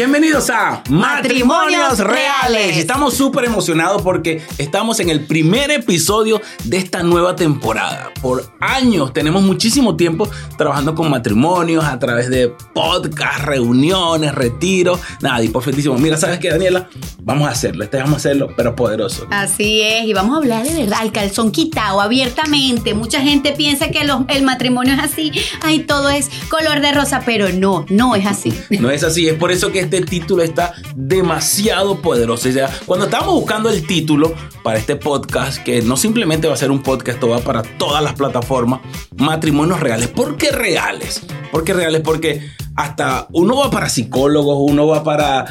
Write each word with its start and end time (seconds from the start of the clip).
Bienvenidos 0.00 0.48
a 0.48 0.82
Matrimonios, 0.88 1.98
Reales. 1.98 2.78
Estamos 2.78 3.12
súper 3.12 3.44
emocionados 3.44 4.00
porque 4.00 4.42
estamos 4.56 4.98
en 4.98 5.10
el 5.10 5.26
primer 5.26 5.70
episodio 5.70 6.40
de 6.64 6.78
esta 6.78 7.02
nueva 7.02 7.36
temporada. 7.36 8.10
Por 8.22 8.50
años 8.60 9.12
tenemos 9.12 9.42
muchísimo 9.42 9.96
tiempo 9.96 10.26
trabajando 10.56 10.94
con 10.94 11.10
matrimonios 11.10 11.84
a 11.84 11.98
través 11.98 12.30
de 12.30 12.48
podcasts, 12.72 13.44
reuniones, 13.44 14.34
retiros. 14.34 15.00
Nada, 15.20 15.44
y 15.44 15.50
perfectísimo. 15.50 15.98
Mira, 15.98 16.16
¿sabes 16.16 16.38
qué, 16.38 16.48
Daniela? 16.48 16.88
Vamos 17.22 17.46
a 17.46 17.50
hacerlo. 17.50 17.84
Este 17.84 17.98
vamos 17.98 18.14
a 18.14 18.16
hacerlo, 18.16 18.48
pero 18.56 18.74
poderoso. 18.74 19.26
Así 19.30 19.82
es, 19.82 20.06
y 20.06 20.14
vamos 20.14 20.34
a 20.34 20.38
hablar 20.38 20.66
de 20.66 20.80
verdad, 20.80 21.00
el 21.02 21.12
calzón 21.12 21.52
quitado 21.52 22.00
abiertamente. 22.00 22.94
Mucha 22.94 23.20
gente 23.20 23.52
piensa 23.52 23.90
que 23.90 24.00
el 24.28 24.42
matrimonio 24.44 24.94
es 24.94 25.00
así, 25.00 25.30
ay, 25.60 25.80
todo 25.80 26.08
es 26.08 26.30
color 26.48 26.80
de 26.80 26.90
rosa, 26.92 27.22
pero 27.26 27.50
no, 27.52 27.84
no 27.90 28.16
es 28.16 28.24
así. 28.24 28.50
No 28.70 28.90
es 28.90 29.04
así, 29.04 29.28
es 29.28 29.34
por 29.34 29.52
eso 29.52 29.70
que 29.70 29.89
este 29.90 30.06
título 30.06 30.44
está 30.44 30.72
demasiado 30.94 32.00
poderoso. 32.00 32.48
O 32.48 32.52
sea, 32.52 32.70
cuando 32.86 33.06
estábamos 33.06 33.34
buscando 33.34 33.70
el 33.70 33.84
título 33.84 34.32
para 34.62 34.78
este 34.78 34.94
podcast, 34.94 35.58
que 35.64 35.82
no 35.82 35.96
simplemente 35.96 36.46
va 36.46 36.54
a 36.54 36.56
ser 36.56 36.70
un 36.70 36.80
podcast, 36.80 37.16
esto 37.16 37.28
va 37.28 37.40
para 37.40 37.62
todas 37.62 38.00
las 38.00 38.14
plataformas, 38.14 38.80
matrimonios 39.16 39.80
reales. 39.80 40.06
¿Por 40.06 40.36
qué 40.36 40.52
reales? 40.52 41.22
¿Por 41.50 41.64
qué 41.64 41.74
reales? 41.74 42.02
Porque 42.02 42.40
hasta 42.76 43.26
uno 43.32 43.56
va 43.56 43.70
para 43.70 43.88
psicólogos, 43.88 44.58
uno 44.60 44.86
va 44.86 45.02
para 45.02 45.44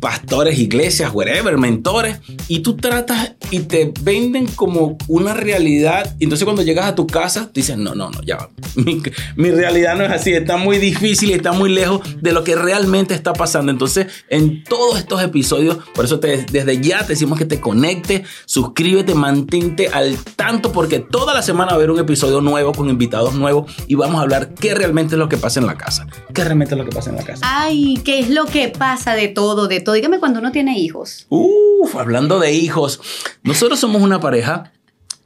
pastores, 0.00 0.58
iglesias, 0.58 1.10
whatever, 1.12 1.56
mentores, 1.58 2.18
y 2.48 2.60
tú 2.60 2.76
tratas 2.76 3.32
y 3.50 3.60
te 3.60 3.92
venden 4.02 4.46
como 4.46 4.96
una 5.08 5.34
realidad. 5.34 6.14
Entonces 6.20 6.44
cuando 6.44 6.62
llegas 6.62 6.86
a 6.86 6.94
tu 6.94 7.06
casa, 7.06 7.50
dices, 7.52 7.76
no, 7.76 7.94
no, 7.94 8.10
no, 8.10 8.22
ya 8.22 8.48
Mi, 8.76 9.02
mi, 9.36 9.50
realidad 9.50 9.96
no 9.96 10.04
es 10.04 10.10
así, 10.10 10.32
está 10.32 10.56
muy 10.56 10.78
difícil 10.78 11.30
está 11.30 11.52
muy 11.52 11.70
lejos 11.70 12.00
de 12.20 12.32
lo 12.32 12.44
que 12.44 12.56
realmente 12.56 13.14
está 13.14 13.32
pasando. 13.32 13.72
Entonces, 13.72 14.06
en 14.28 14.64
todos 14.64 14.98
estos 14.98 15.22
episodios, 15.22 15.78
por 15.94 16.04
eso 16.04 16.20
te, 16.20 16.44
desde 16.50 16.80
ya 16.80 17.00
te 17.00 17.14
decimos 17.14 17.38
que 17.38 17.44
te 17.44 17.60
conectes, 17.60 18.22
suscríbete, 18.44 19.14
mantente 19.14 19.88
al 19.88 20.16
tanto, 20.36 20.72
porque 20.72 20.98
toda 20.98 21.34
la 21.34 21.42
semana 21.42 21.70
va 21.70 21.72
a 21.72 21.76
haber 21.76 21.90
un 21.90 21.98
episodio 21.98 22.40
nuevo 22.40 22.72
con 22.72 22.88
invitados 22.88 23.34
nuevos 23.34 23.72
y 23.86 23.94
vamos 23.94 24.16
a 24.16 24.22
hablar 24.22 24.54
qué 24.54 24.74
realmente 24.74 25.14
es 25.14 25.18
lo 25.18 25.28
que 25.28 25.36
pasa 25.36 25.60
en 25.60 25.66
la 25.66 25.76
casa. 25.76 26.06
¿Qué 26.34 26.44
realmente 26.44 26.74
es 26.74 26.78
lo 26.78 26.84
que 26.84 26.94
pasa 26.94 27.10
en 27.10 27.16
la 27.16 27.24
casa? 27.24 27.40
Ay, 27.42 28.00
¿qué 28.04 28.20
es 28.20 28.30
lo 28.30 28.46
que 28.46 28.68
pasa 28.68 29.14
de 29.14 29.28
todo, 29.28 29.68
de 29.68 29.80
dígame 29.92 30.18
cuando 30.18 30.40
uno 30.40 30.52
tiene 30.52 30.78
hijos. 30.78 31.26
Uf, 31.28 31.94
hablando 31.96 32.38
de 32.38 32.52
hijos, 32.52 33.00
nosotros 33.42 33.78
somos 33.80 34.02
una 34.02 34.20
pareja. 34.20 34.72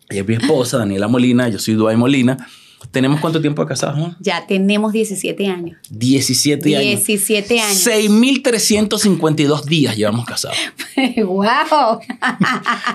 Ella 0.09 0.23
es 0.23 0.29
mi 0.29 0.35
esposa, 0.35 0.79
Daniela 0.79 1.09
Molina, 1.09 1.49
yo 1.49 1.59
soy 1.59 1.75
Duay 1.75 1.97
Molina. 1.97 2.49
¿Tenemos 2.91 3.21
cuánto 3.21 3.41
tiempo 3.41 3.63
de 3.63 3.69
casados? 3.69 4.17
Ya 4.21 4.47
tenemos 4.47 4.93
17 4.93 5.47
años. 5.47 5.79
17 5.91 6.77
años. 6.77 7.07
17 7.07 7.61
años. 7.61 7.87
6.352 7.87 9.65
días 9.65 9.97
llevamos 9.97 10.25
casados. 10.27 10.57
¡Wow! 11.17 12.01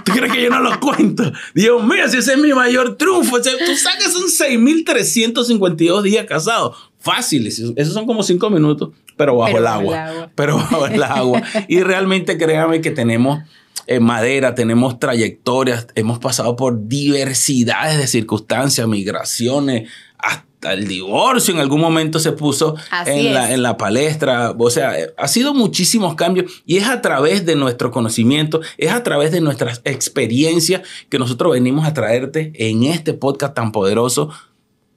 ¿Tú 0.04 0.12
crees 0.12 0.34
que 0.34 0.42
yo 0.42 0.50
no 0.50 0.60
lo 0.60 0.80
cuento? 0.80 1.32
Dios 1.54 1.82
mío, 1.84 2.10
si 2.10 2.18
ese 2.18 2.34
es 2.34 2.40
mi 2.40 2.52
mayor 2.54 2.98
triunfo. 2.98 3.38
Tú 3.38 3.76
sabes 3.78 4.04
que 4.04 4.12
son 4.12 4.24
6.352 4.24 6.02
días 6.02 6.26
casados. 6.26 6.76
Fáciles. 7.06 7.60
Esos 7.78 7.94
son 7.94 8.06
como 8.06 8.22
5 8.22 8.50
minutos 8.50 8.90
pero 9.18 9.38
bajo 9.38 9.58
el 9.58 9.68
agua, 9.68 10.30
Pero 10.36 10.58
bajo 10.58 10.88
el 10.88 11.04
agua. 11.04 11.42
Y 11.68 11.82
realmente 11.82 12.38
créame 12.38 12.82
que 12.82 12.92
tenemos 12.92 13.40
eh, 13.88 14.00
madera, 14.00 14.56
tenemos 14.56 15.00
trayectorias, 15.00 15.88
hemos 15.96 16.20
pasado 16.20 16.56
por 16.56 16.88
diversidades 16.88 17.98
de 17.98 18.08
circunstancias, 18.08 18.88
migraciones, 18.88 19.90
hasta 20.18 20.74
el 20.74 20.88
divorcio 20.88 21.54
en 21.54 21.60
algún 21.60 21.80
momento 21.80 22.18
se 22.18 22.32
puso 22.32 22.76
en 23.06 23.34
la, 23.34 23.54
en 23.54 23.62
la, 23.62 23.78
palestra. 23.78 24.56
O 24.58 24.72
sea, 24.72 24.96
ha 25.18 25.28
sido 25.28 25.54
muchísimos 25.54 26.16
cambios 26.16 26.52
y 26.66 26.78
es 26.78 26.88
a 26.88 27.02
través 27.02 27.46
de 27.46 27.56
nuestro 27.56 27.92
conocimiento, 27.92 28.62
es 28.78 28.92
a 28.92 29.04
través 29.04 29.32
de 29.32 29.42
nuestras 29.42 29.82
experiencias 29.86 30.82
que 31.10 31.20
nosotros 31.20 31.54
venimos 31.54 31.86
a 31.86 31.94
traerte 31.94 32.52
en 32.56 32.84
este 32.86 33.14
podcast 33.14 33.54
tan 33.54 33.72
poderoso 33.72 34.32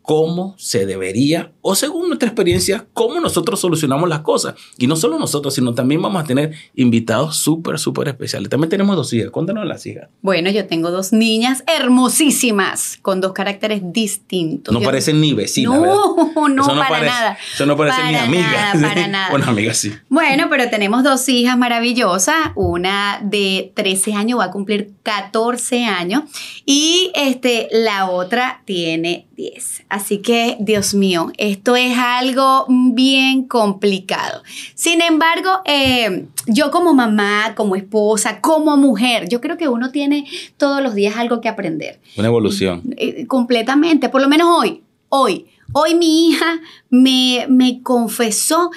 cómo 0.08 0.54
se 0.56 0.86
debería, 0.86 1.52
o 1.60 1.74
según 1.74 2.08
nuestra 2.08 2.30
experiencia, 2.30 2.86
cómo 2.94 3.20
nosotros 3.20 3.60
solucionamos 3.60 4.08
las 4.08 4.20
cosas. 4.20 4.54
Y 4.78 4.86
no 4.86 4.96
solo 4.96 5.18
nosotros, 5.18 5.52
sino 5.52 5.74
también 5.74 6.00
vamos 6.00 6.24
a 6.24 6.26
tener 6.26 6.54
invitados 6.74 7.36
súper, 7.36 7.78
súper 7.78 8.08
especiales. 8.08 8.48
También 8.48 8.70
tenemos 8.70 8.96
dos 8.96 9.12
hijas. 9.12 9.28
Cuéntanos 9.30 9.66
las 9.66 9.84
hijas. 9.84 10.08
Bueno, 10.22 10.48
yo 10.48 10.66
tengo 10.66 10.90
dos 10.90 11.12
niñas 11.12 11.62
hermosísimas, 11.66 12.98
con 13.02 13.20
dos 13.20 13.34
caracteres 13.34 13.82
distintos. 13.84 14.72
No 14.72 14.80
parecen 14.80 15.20
ni 15.20 15.34
vecinas. 15.34 15.78
No, 15.78 16.48
no, 16.48 16.66
para 16.66 17.04
nada. 17.04 17.38
Eso 17.52 17.66
no 17.66 17.76
parece 17.76 18.02
ni 18.04 18.14
amigas. 18.14 18.78
para 18.80 19.08
nada. 19.08 19.28
Bueno, 19.28 19.44
amigas 19.44 19.76
sí. 19.76 19.92
Bueno, 20.08 20.46
pero 20.48 20.70
tenemos 20.70 21.04
dos 21.04 21.28
hijas 21.28 21.58
maravillosas. 21.58 22.52
Una 22.54 23.20
de 23.22 23.72
13 23.74 24.14
años 24.14 24.38
va 24.38 24.44
a 24.44 24.50
cumplir 24.52 24.90
14 25.02 25.84
años. 25.84 26.22
Y 26.64 27.12
este, 27.14 27.68
la 27.72 28.08
otra 28.08 28.62
tiene 28.64 29.27
10. 29.38 29.84
Así 29.88 30.18
que, 30.18 30.56
Dios 30.58 30.94
mío, 30.94 31.30
esto 31.38 31.76
es 31.76 31.96
algo 31.96 32.66
bien 32.68 33.46
complicado. 33.46 34.42
Sin 34.74 35.00
embargo, 35.00 35.48
eh, 35.64 36.26
yo 36.48 36.72
como 36.72 36.92
mamá, 36.92 37.54
como 37.56 37.76
esposa, 37.76 38.40
como 38.40 38.76
mujer, 38.76 39.28
yo 39.28 39.40
creo 39.40 39.56
que 39.56 39.68
uno 39.68 39.92
tiene 39.92 40.26
todos 40.56 40.82
los 40.82 40.96
días 40.96 41.16
algo 41.16 41.40
que 41.40 41.48
aprender. 41.48 42.00
Una 42.16 42.26
evolución. 42.26 42.82
Eh, 42.96 43.26
completamente, 43.26 44.08
por 44.08 44.20
lo 44.20 44.28
menos 44.28 44.48
hoy, 44.50 44.82
hoy. 45.08 45.46
Hoy 45.72 45.94
mi 45.94 46.28
hija 46.28 46.60
me, 46.90 47.46
me 47.48 47.80
confesó 47.82 48.70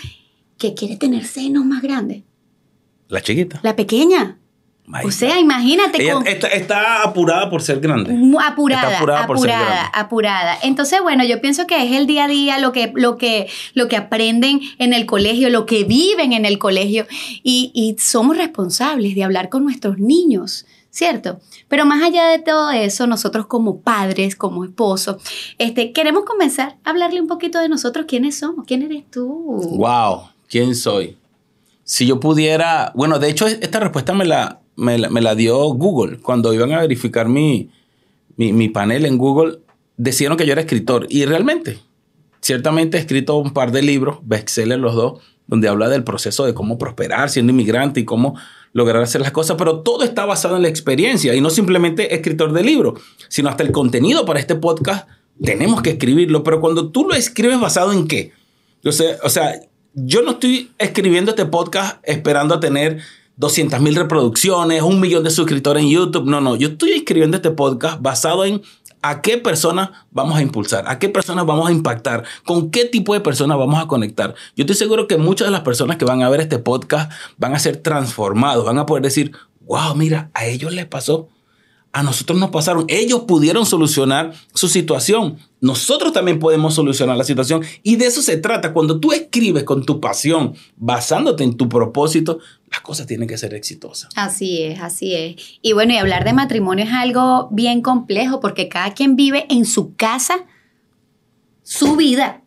que 0.59 0.75
quiere 0.75 0.95
tener 0.95 1.25
senos 1.25 1.65
más 1.65 1.81
grandes. 1.81 2.21
La 3.07 3.21
chiquita. 3.21 3.59
La 3.63 3.75
pequeña 3.75 4.37
o 5.03 5.11
sea, 5.11 5.39
imagínate. 5.39 6.03
Ella 6.03 6.19
está, 6.51 7.03
apurada 7.03 7.49
por 7.49 7.61
ser 7.61 7.79
grande. 7.79 8.13
Apurada, 8.43 8.97
apurada, 8.97 9.23
apurada, 9.23 9.85
apurada. 9.87 10.57
Entonces, 10.63 11.01
bueno, 11.01 11.23
yo 11.23 11.39
pienso 11.39 11.67
que 11.67 11.83
es 11.83 11.93
el 11.93 12.07
día 12.07 12.25
a 12.25 12.27
día 12.27 12.59
lo 12.59 12.71
que, 12.71 12.91
lo 12.95 13.17
que, 13.17 13.47
lo 13.73 13.87
que 13.87 13.95
aprenden 13.95 14.61
en 14.79 14.93
el 14.93 15.05
colegio, 15.05 15.49
lo 15.49 15.65
que 15.65 15.83
viven 15.83 16.33
en 16.33 16.45
el 16.45 16.59
colegio. 16.59 17.07
Y, 17.43 17.71
y 17.73 17.95
somos 18.01 18.37
responsables 18.37 19.15
de 19.15 19.23
hablar 19.23 19.49
con 19.49 19.63
nuestros 19.63 19.97
niños. 19.97 20.65
¿cierto? 20.91 21.39
Pero 21.69 21.85
más 21.85 22.03
allá 22.03 22.27
de 22.27 22.39
todo 22.39 22.69
eso, 22.69 23.07
nosotros 23.07 23.47
como 23.47 23.79
padres, 23.79 24.35
como 24.35 24.65
esposos, 24.65 25.23
este, 25.57 25.93
queremos 25.93 26.25
comenzar 26.25 26.75
a 26.83 26.89
hablarle 26.89 27.21
un 27.21 27.27
poquito 27.27 27.59
de 27.59 27.69
nosotros, 27.69 28.05
quiénes 28.07 28.37
somos, 28.37 28.65
quién 28.67 28.83
eres 28.83 29.09
tú. 29.09 29.23
Wow, 29.77 30.23
¿quién 30.49 30.75
soy? 30.75 31.17
Si 31.85 32.05
yo 32.05 32.19
pudiera, 32.19 32.91
bueno, 32.93 33.19
de 33.19 33.29
hecho 33.29 33.47
esta 33.47 33.79
respuesta 33.79 34.13
me 34.13 34.25
la, 34.25 34.60
me 34.75 34.97
la, 34.97 35.35
dio 35.35 35.57
Google. 35.73 36.19
Cuando 36.19 36.53
iban 36.53 36.71
a 36.73 36.81
verificar 36.81 37.27
mi, 37.27 37.69
mi, 38.37 38.69
panel 38.69 39.05
en 39.05 39.17
Google, 39.17 39.59
decían 39.97 40.35
que 40.37 40.45
yo 40.45 40.53
era 40.53 40.61
escritor. 40.61 41.07
Y 41.09 41.25
realmente, 41.25 41.79
ciertamente 42.41 42.97
he 42.97 43.01
escrito 43.01 43.37
un 43.37 43.51
par 43.51 43.71
de 43.71 43.81
libros, 43.81 44.19
bestsellers 44.23 44.81
los 44.81 44.95
dos, 44.95 45.21
donde 45.47 45.67
habla 45.67 45.89
del 45.89 46.03
proceso 46.03 46.45
de 46.45 46.53
cómo 46.53 46.77
prosperar 46.77 47.29
siendo 47.29 47.51
inmigrante 47.51 47.99
y 47.99 48.05
cómo 48.05 48.35
lograr 48.73 49.03
hacer 49.03 49.21
las 49.21 49.31
cosas, 49.31 49.57
pero 49.57 49.81
todo 49.81 50.03
está 50.03 50.25
basado 50.25 50.55
en 50.55 50.61
la 50.61 50.69
experiencia 50.69 51.35
y 51.35 51.41
no 51.41 51.49
simplemente 51.49 52.15
escritor 52.15 52.53
de 52.53 52.63
libros, 52.63 53.01
sino 53.27 53.49
hasta 53.49 53.63
el 53.63 53.71
contenido 53.71 54.25
para 54.25 54.39
este 54.39 54.55
podcast 54.55 55.09
tenemos 55.43 55.81
que 55.81 55.91
escribirlo, 55.91 56.43
pero 56.43 56.61
cuando 56.61 56.89
tú 56.89 57.05
lo 57.07 57.15
escribes 57.15 57.59
basado 57.59 57.93
en 57.93 58.07
qué? 58.07 58.31
o 58.83 59.29
sea, 59.29 59.59
yo 59.93 60.21
no 60.21 60.31
estoy 60.31 60.71
escribiendo 60.77 61.31
este 61.31 61.45
podcast 61.45 61.99
esperando 62.03 62.55
a 62.55 62.59
tener 62.59 62.99
200 63.37 63.79
mil 63.79 63.95
reproducciones, 63.95 64.81
un 64.81 64.99
millón 64.99 65.23
de 65.23 65.29
suscriptores 65.29 65.83
en 65.83 65.89
YouTube. 65.89 66.25
No, 66.25 66.41
no, 66.41 66.55
yo 66.55 66.69
estoy 66.69 66.91
escribiendo 66.91 67.37
este 67.37 67.51
podcast 67.51 68.01
basado 68.01 68.45
en 68.45 68.61
a 69.01 69.21
qué 69.21 69.37
personas 69.37 69.89
vamos 70.11 70.37
a 70.37 70.41
impulsar, 70.41 70.85
a 70.87 70.99
qué 70.99 71.09
personas 71.09 71.45
vamos 71.45 71.67
a 71.67 71.71
impactar, 71.71 72.23
con 72.45 72.69
qué 72.69 72.85
tipo 72.85 73.13
de 73.13 73.19
personas 73.19 73.57
vamos 73.57 73.81
a 73.81 73.87
conectar. 73.87 74.35
Yo 74.55 74.63
estoy 74.63 74.75
seguro 74.75 75.07
que 75.07 75.17
muchas 75.17 75.47
de 75.47 75.51
las 75.51 75.61
personas 75.61 75.97
que 75.97 76.05
van 76.05 76.21
a 76.21 76.29
ver 76.29 76.41
este 76.41 76.59
podcast 76.59 77.11
van 77.37 77.55
a 77.55 77.59
ser 77.59 77.77
transformados, 77.77 78.65
van 78.65 78.77
a 78.77 78.85
poder 78.85 79.03
decir, 79.03 79.31
wow, 79.61 79.95
mira, 79.95 80.29
a 80.33 80.45
ellos 80.45 80.73
les 80.73 80.85
pasó 80.85 81.29
a 81.93 82.03
nosotros 82.03 82.39
nos 82.39 82.51
pasaron. 82.51 82.85
Ellos 82.87 83.21
pudieron 83.21 83.65
solucionar 83.65 84.33
su 84.53 84.67
situación. 84.67 85.37
Nosotros 85.59 86.13
también 86.13 86.39
podemos 86.39 86.73
solucionar 86.73 87.17
la 87.17 87.23
situación. 87.23 87.63
Y 87.83 87.97
de 87.97 88.05
eso 88.05 88.21
se 88.21 88.37
trata. 88.37 88.73
Cuando 88.73 88.99
tú 88.99 89.11
escribes 89.11 89.63
con 89.63 89.85
tu 89.85 89.99
pasión, 89.99 90.55
basándote 90.77 91.43
en 91.43 91.57
tu 91.57 91.67
propósito, 91.67 92.39
las 92.69 92.81
cosas 92.81 93.07
tienen 93.07 93.27
que 93.27 93.37
ser 93.37 93.53
exitosas. 93.53 94.09
Así 94.15 94.63
es, 94.63 94.79
así 94.79 95.13
es. 95.13 95.35
Y 95.61 95.73
bueno, 95.73 95.93
y 95.93 95.97
hablar 95.97 96.23
de 96.23 96.33
matrimonio 96.33 96.85
es 96.85 96.91
algo 96.91 97.49
bien 97.51 97.81
complejo 97.81 98.39
porque 98.39 98.69
cada 98.69 98.93
quien 98.93 99.15
vive 99.15 99.45
en 99.49 99.65
su 99.65 99.95
casa 99.95 100.45
su 101.63 101.95
vida 101.95 102.40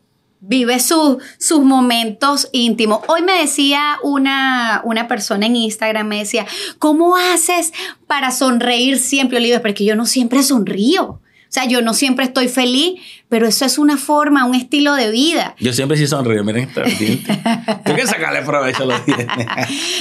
vive 0.46 0.79
sus 0.79 1.19
momentos 1.62 2.49
íntimos. 2.52 3.00
Hoy 3.08 3.23
me 3.23 3.32
decía 3.32 3.99
una, 4.02 4.82
una 4.85 5.08
persona 5.08 5.46
en 5.46 5.56
Instagram, 5.56 6.06
me 6.06 6.19
decía, 6.19 6.46
¿cómo 6.79 7.17
haces 7.17 7.73
para 8.06 8.31
sonreír 8.31 8.99
siempre, 8.99 9.38
Oliver? 9.38 9.62
Porque 9.62 9.85
yo 9.85 9.96
no 9.96 10.06
siempre 10.06 10.43
sonrío. 10.43 11.20
O 11.55 11.61
sea, 11.61 11.67
yo 11.67 11.83
no 11.83 11.95
siempre 11.95 12.25
estoy 12.25 12.49
feliz, 12.49 13.01
pero 13.29 13.47
eso 13.47 13.65
es 13.65 13.79
una 13.79 13.97
forma, 13.97 14.45
un 14.45 14.56
estilo 14.56 14.93
de 14.95 15.12
vida. 15.12 15.55
Yo 15.61 15.73
siempre 15.73 15.97
sí 15.97 16.09
sonrío, 16.09 16.43
miren 16.43 16.69
dientes. 16.99 17.29
Tengo 17.85 17.97
que 17.97 18.09
sacarle 18.09 18.43
provecho 18.43 18.83
a 18.83 18.87
los 18.87 19.06
dientes. 19.06 19.29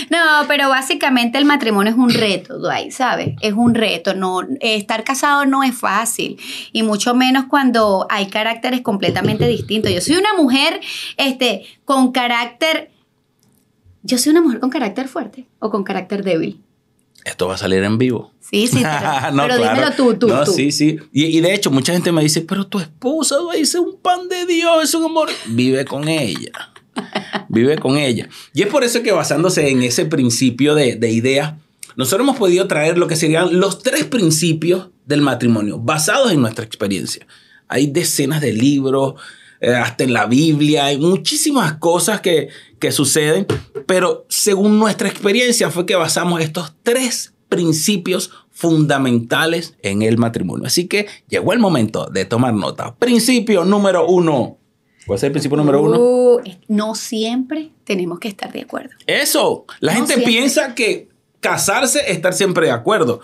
no, 0.10 0.48
pero 0.48 0.70
básicamente 0.70 1.38
el 1.38 1.46
matrimonio 1.46 1.92
es 1.92 1.98
un 2.00 2.10
reto, 2.10 2.58
Dwight, 2.58 2.90
¿sabes? 2.90 3.36
Es 3.40 3.54
un 3.54 3.76
reto. 3.76 4.16
No, 4.16 4.40
estar 4.62 5.04
casado 5.04 5.46
no 5.46 5.62
es 5.62 5.76
fácil. 5.78 6.40
Y 6.72 6.82
mucho 6.82 7.14
menos 7.14 7.46
cuando 7.46 8.08
hay 8.10 8.32
caracteres 8.32 8.82
completamente 8.82 9.48
distintos. 9.48 9.94
Yo 9.94 10.02
soy 10.02 10.16
una 10.16 10.34
mujer 10.34 10.82
este, 11.18 11.68
con 11.86 12.14
carácter. 12.14 12.90
Yo 14.02 14.18
soy 14.18 14.32
una 14.32 14.42
mujer 14.42 14.60
con 14.60 14.72
carácter 14.72 15.08
fuerte 15.08 15.46
o 15.60 15.70
con 15.70 15.84
carácter 15.84 16.24
débil. 16.24 16.62
Esto 17.25 17.48
va 17.48 17.56
a 17.56 17.58
salir 17.58 17.84
en 17.84 17.98
vivo. 17.98 18.34
Sí, 18.40 18.68
sí, 18.68 18.84
pero, 19.36 19.58
dímelo 19.58 19.92
tú, 19.96 20.14
tú, 20.16 20.28
no, 20.28 20.44
tú. 20.44 20.54
Sí, 20.54 20.72
sí. 20.72 20.98
Y, 21.12 21.40
de 21.42 21.54
hecho, 21.54 21.72
mucha 21.72 21.94
gente 21.94 22.12
me 22.12 22.22
dice, 22.22 22.42
pero 22.42 22.68
tu 22.68 22.80
esposa 22.80 23.38
es 23.56 23.74
un 23.75 23.98
pan 24.02 24.28
de 24.30 24.46
Dios, 24.46 24.84
es 24.84 24.94
un 24.94 25.06
amor. 25.06 25.30
Vive 25.48 25.86
con 25.86 26.08
ella. 26.08 26.72
Vive 27.50 27.78
con 27.78 27.98
ella. 27.98 28.30
Y 28.54 28.62
es 28.62 28.68
por 28.68 28.84
eso 28.84 29.02
que 29.02 29.12
basándose 29.12 29.70
en 29.70 29.81
ese 29.81 30.06
principio 30.06 30.75
de, 30.75 30.96
de 30.96 31.12
ideas, 31.12 31.54
nosotros 31.96 32.25
hemos 32.25 32.38
podido 32.38 32.68
traer 32.68 32.98
lo 32.98 33.08
que 33.08 33.16
serían 33.16 33.60
los 33.60 33.81
tres 33.81 34.06
principios 34.06 34.90
del 35.06 35.22
matrimonio, 35.22 35.80
basados 35.80 36.31
en 36.31 36.42
nuestra 36.42 36.66
experiencia. 36.66 37.28
Hay 37.68 37.88
decenas 37.88 38.42
de 38.42 38.54
libros, 38.54 39.16
eh, 39.63 39.74
hasta 39.75 40.04
en 40.04 40.12
la 40.12 40.25
Biblia, 40.25 40.86
hay 40.88 40.98
muchísimas 40.98 41.75
cosas 41.75 42.19
que, 42.19 42.50
que 42.80 42.92
suceden, 42.92 43.48
pero 43.86 44.25
según 44.27 44.77
nuestra 44.77 45.07
experiencia 45.07 45.69
fue 45.69 45.86
que 45.86 45.95
basamos 45.95 46.42
estos 46.42 46.74
tres 46.83 47.33
principios 47.48 48.31
fundamentales 48.51 49.75
en 49.81 50.01
el 50.01 50.18
matrimonio. 50.18 50.68
Así 50.68 50.88
que 50.88 51.07
llegó 51.30 51.54
el 51.54 51.60
momento 51.60 52.07
de 52.07 52.25
tomar 52.25 52.54
nota. 52.54 52.94
Principio 52.95 53.63
número 53.63 54.06
uno. 54.06 54.57
¿Cuál 55.07 55.15
es 55.15 55.24
el 55.24 55.31
principio 55.31 55.57
número 55.57 55.81
uno? 55.81 55.98
Uh, 55.98 56.42
no 56.68 56.94
siempre 56.94 57.71
tenemos 57.86 58.19
que 58.19 58.27
estar 58.27 58.51
de 58.51 58.63
acuerdo. 58.63 58.92
Eso. 59.07 59.65
La 59.80 59.94
gente 59.94 60.18
piensa 60.18 60.75
que 60.75 61.07
casarse 61.39 62.00
es 62.00 62.18
estar 62.18 62.33
siempre 62.33 62.65
de 62.65 62.74
acuerdo. 62.74 63.21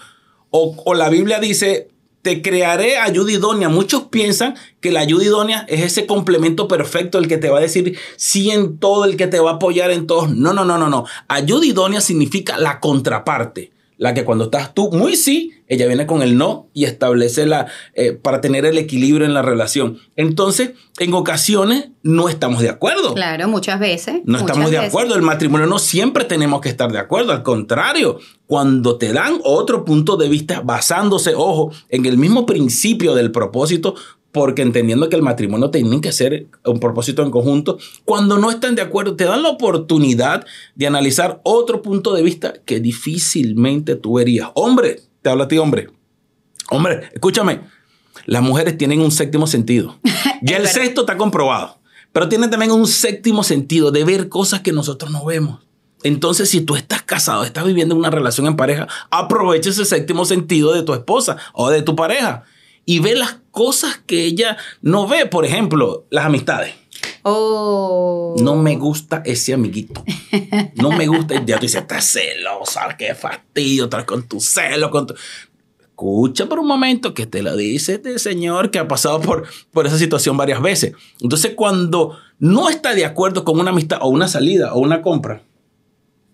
O, 0.51 0.73
o 0.85 0.93
la 0.93 1.09
Biblia 1.09 1.41
dice, 1.41 1.89
te 2.21 2.41
crearé 2.41 2.97
ayuda 2.97 3.31
idónea. 3.31 3.69
Muchos 3.69 4.03
piensan 4.03 4.55
que 4.81 4.91
la 4.91 5.01
ayuda 5.01 5.25
idónea 5.25 5.65
es 5.67 5.81
ese 5.81 6.05
complemento 6.05 6.67
perfecto, 6.67 7.17
el 7.17 7.27
que 7.27 7.37
te 7.37 7.49
va 7.49 7.59
a 7.59 7.61
decir 7.61 7.97
sí 8.15 8.51
en 8.51 8.77
todo, 8.77 9.05
el 9.05 9.17
que 9.17 9.27
te 9.27 9.39
va 9.39 9.51
a 9.51 9.53
apoyar 9.55 9.91
en 9.91 10.07
todo. 10.07 10.27
No, 10.27 10.53
no, 10.53 10.65
no, 10.65 10.77
no, 10.77 10.89
no. 10.89 11.05
Ayuda 11.27 11.65
idónea 11.65 12.01
significa 12.01 12.57
la 12.57 12.79
contraparte. 12.79 13.71
La 13.97 14.13
que 14.13 14.23
cuando 14.23 14.45
estás 14.45 14.73
tú 14.73 14.91
muy 14.91 15.17
sí, 15.17 15.58
ella 15.69 15.87
viene 15.87 16.05
con 16.07 16.21
el 16.21 16.37
no 16.37 16.67
y 16.73 16.85
establece 16.85 17.45
la, 17.45 17.67
eh, 17.93 18.11
para 18.11 18.41
tener 18.41 18.65
el 18.65 18.77
equilibrio 18.77 19.25
en 19.25 19.33
la 19.33 19.43
relación. 19.43 19.99
Entonces, 20.15 20.71
en 20.97 21.13
ocasiones 21.13 21.89
no 22.01 22.27
estamos 22.27 22.61
de 22.61 22.69
acuerdo. 22.69 23.13
Claro, 23.13 23.47
muchas 23.47 23.79
veces. 23.79 24.21
No 24.25 24.39
estamos 24.39 24.71
de 24.71 24.79
acuerdo. 24.79 25.15
El 25.15 25.21
matrimonio 25.21 25.67
no 25.67 25.79
siempre 25.79 26.25
tenemos 26.25 26.59
que 26.59 26.69
estar 26.69 26.91
de 26.91 26.97
acuerdo. 26.97 27.31
Al 27.31 27.43
contrario, 27.43 28.19
cuando 28.47 28.97
te 28.97 29.13
dan 29.13 29.39
otro 29.43 29.85
punto 29.85 30.17
de 30.17 30.27
vista 30.27 30.61
basándose, 30.61 31.35
ojo, 31.35 31.71
en 31.89 32.05
el 32.07 32.17
mismo 32.17 32.47
principio 32.47 33.13
del 33.13 33.31
propósito, 33.31 33.93
porque 34.31 34.61
entendiendo 34.61 35.09
que 35.09 35.15
el 35.15 35.21
matrimonio 35.21 35.69
tiene 35.69 36.01
que 36.01 36.11
ser 36.11 36.47
un 36.65 36.79
propósito 36.79 37.23
en 37.23 37.31
conjunto, 37.31 37.77
cuando 38.05 38.37
no 38.37 38.49
están 38.49 38.75
de 38.75 38.81
acuerdo, 38.81 39.15
te 39.15 39.25
dan 39.25 39.43
la 39.43 39.49
oportunidad 39.49 40.45
de 40.75 40.87
analizar 40.87 41.41
otro 41.43 41.81
punto 41.81 42.13
de 42.13 42.23
vista 42.23 42.53
que 42.65 42.79
difícilmente 42.79 43.95
tú 43.95 44.13
verías. 44.13 44.49
Hombre, 44.53 45.01
te 45.21 45.29
hablo 45.29 45.43
a 45.43 45.47
ti, 45.47 45.57
hombre. 45.57 45.89
Hombre, 46.69 47.09
escúchame, 47.13 47.61
las 48.25 48.41
mujeres 48.41 48.77
tienen 48.77 49.01
un 49.01 49.11
séptimo 49.11 49.47
sentido. 49.47 49.99
Y 50.41 50.53
el 50.53 50.67
sexto 50.67 51.01
está 51.01 51.17
comprobado, 51.17 51.79
pero 52.13 52.29
tienen 52.29 52.49
también 52.49 52.71
un 52.71 52.87
séptimo 52.87 53.43
sentido 53.43 53.91
de 53.91 54.05
ver 54.05 54.29
cosas 54.29 54.61
que 54.61 54.71
nosotros 54.71 55.11
no 55.11 55.25
vemos. 55.25 55.59
Entonces, 56.03 56.49
si 56.49 56.61
tú 56.61 56.77
estás 56.77 57.01
casado, 57.01 57.43
estás 57.43 57.65
viviendo 57.65 57.93
una 57.93 58.09
relación 58.09 58.47
en 58.47 58.55
pareja, 58.55 58.87
aprovecha 59.11 59.69
ese 59.69 59.83
séptimo 59.83 60.23
sentido 60.23 60.73
de 60.73 60.83
tu 60.83 60.93
esposa 60.93 61.37
o 61.53 61.69
de 61.69 61.81
tu 61.81 61.95
pareja 61.95 62.45
y 62.85 62.99
ve 62.99 63.15
las 63.15 63.39
cosas 63.51 64.01
que 64.05 64.23
ella 64.23 64.57
no 64.81 65.07
ve. 65.07 65.25
Por 65.25 65.45
ejemplo, 65.45 66.05
las 66.09 66.25
amistades. 66.25 66.73
Oh. 67.23 68.35
No 68.41 68.55
me 68.55 68.75
gusta 68.75 69.21
ese 69.25 69.53
amiguito. 69.53 70.03
No 70.75 70.91
me 70.91 71.07
gusta. 71.07 71.35
Ya 71.45 71.57
tú 71.57 71.63
dices, 71.63 71.81
estás 71.81 72.11
celosa, 72.11 72.95
qué 72.97 73.15
fastidio, 73.15 73.85
estás 73.85 74.05
con 74.05 74.27
tu 74.27 74.39
celo, 74.39 74.89
con 74.89 75.07
tu... 75.07 75.15
Escucha 75.79 76.45
por 76.45 76.59
un 76.59 76.67
momento 76.67 77.13
que 77.13 77.25
te 77.25 77.41
lo 77.41 77.57
dice 77.57 77.95
este 77.95 78.17
señor 78.19 78.71
que 78.71 78.79
ha 78.79 78.87
pasado 78.87 79.19
por, 79.19 79.45
por 79.71 79.85
esa 79.85 79.97
situación 79.97 80.37
varias 80.37 80.61
veces. 80.61 80.93
Entonces, 81.19 81.53
cuando 81.55 82.17
no 82.37 82.69
está 82.69 82.95
de 82.95 83.03
acuerdo 83.03 83.43
con 83.43 83.59
una 83.59 83.71
amistad 83.71 83.99
o 84.01 84.07
una 84.07 84.29
salida 84.29 84.73
o 84.73 84.79
una 84.79 85.01
compra. 85.01 85.43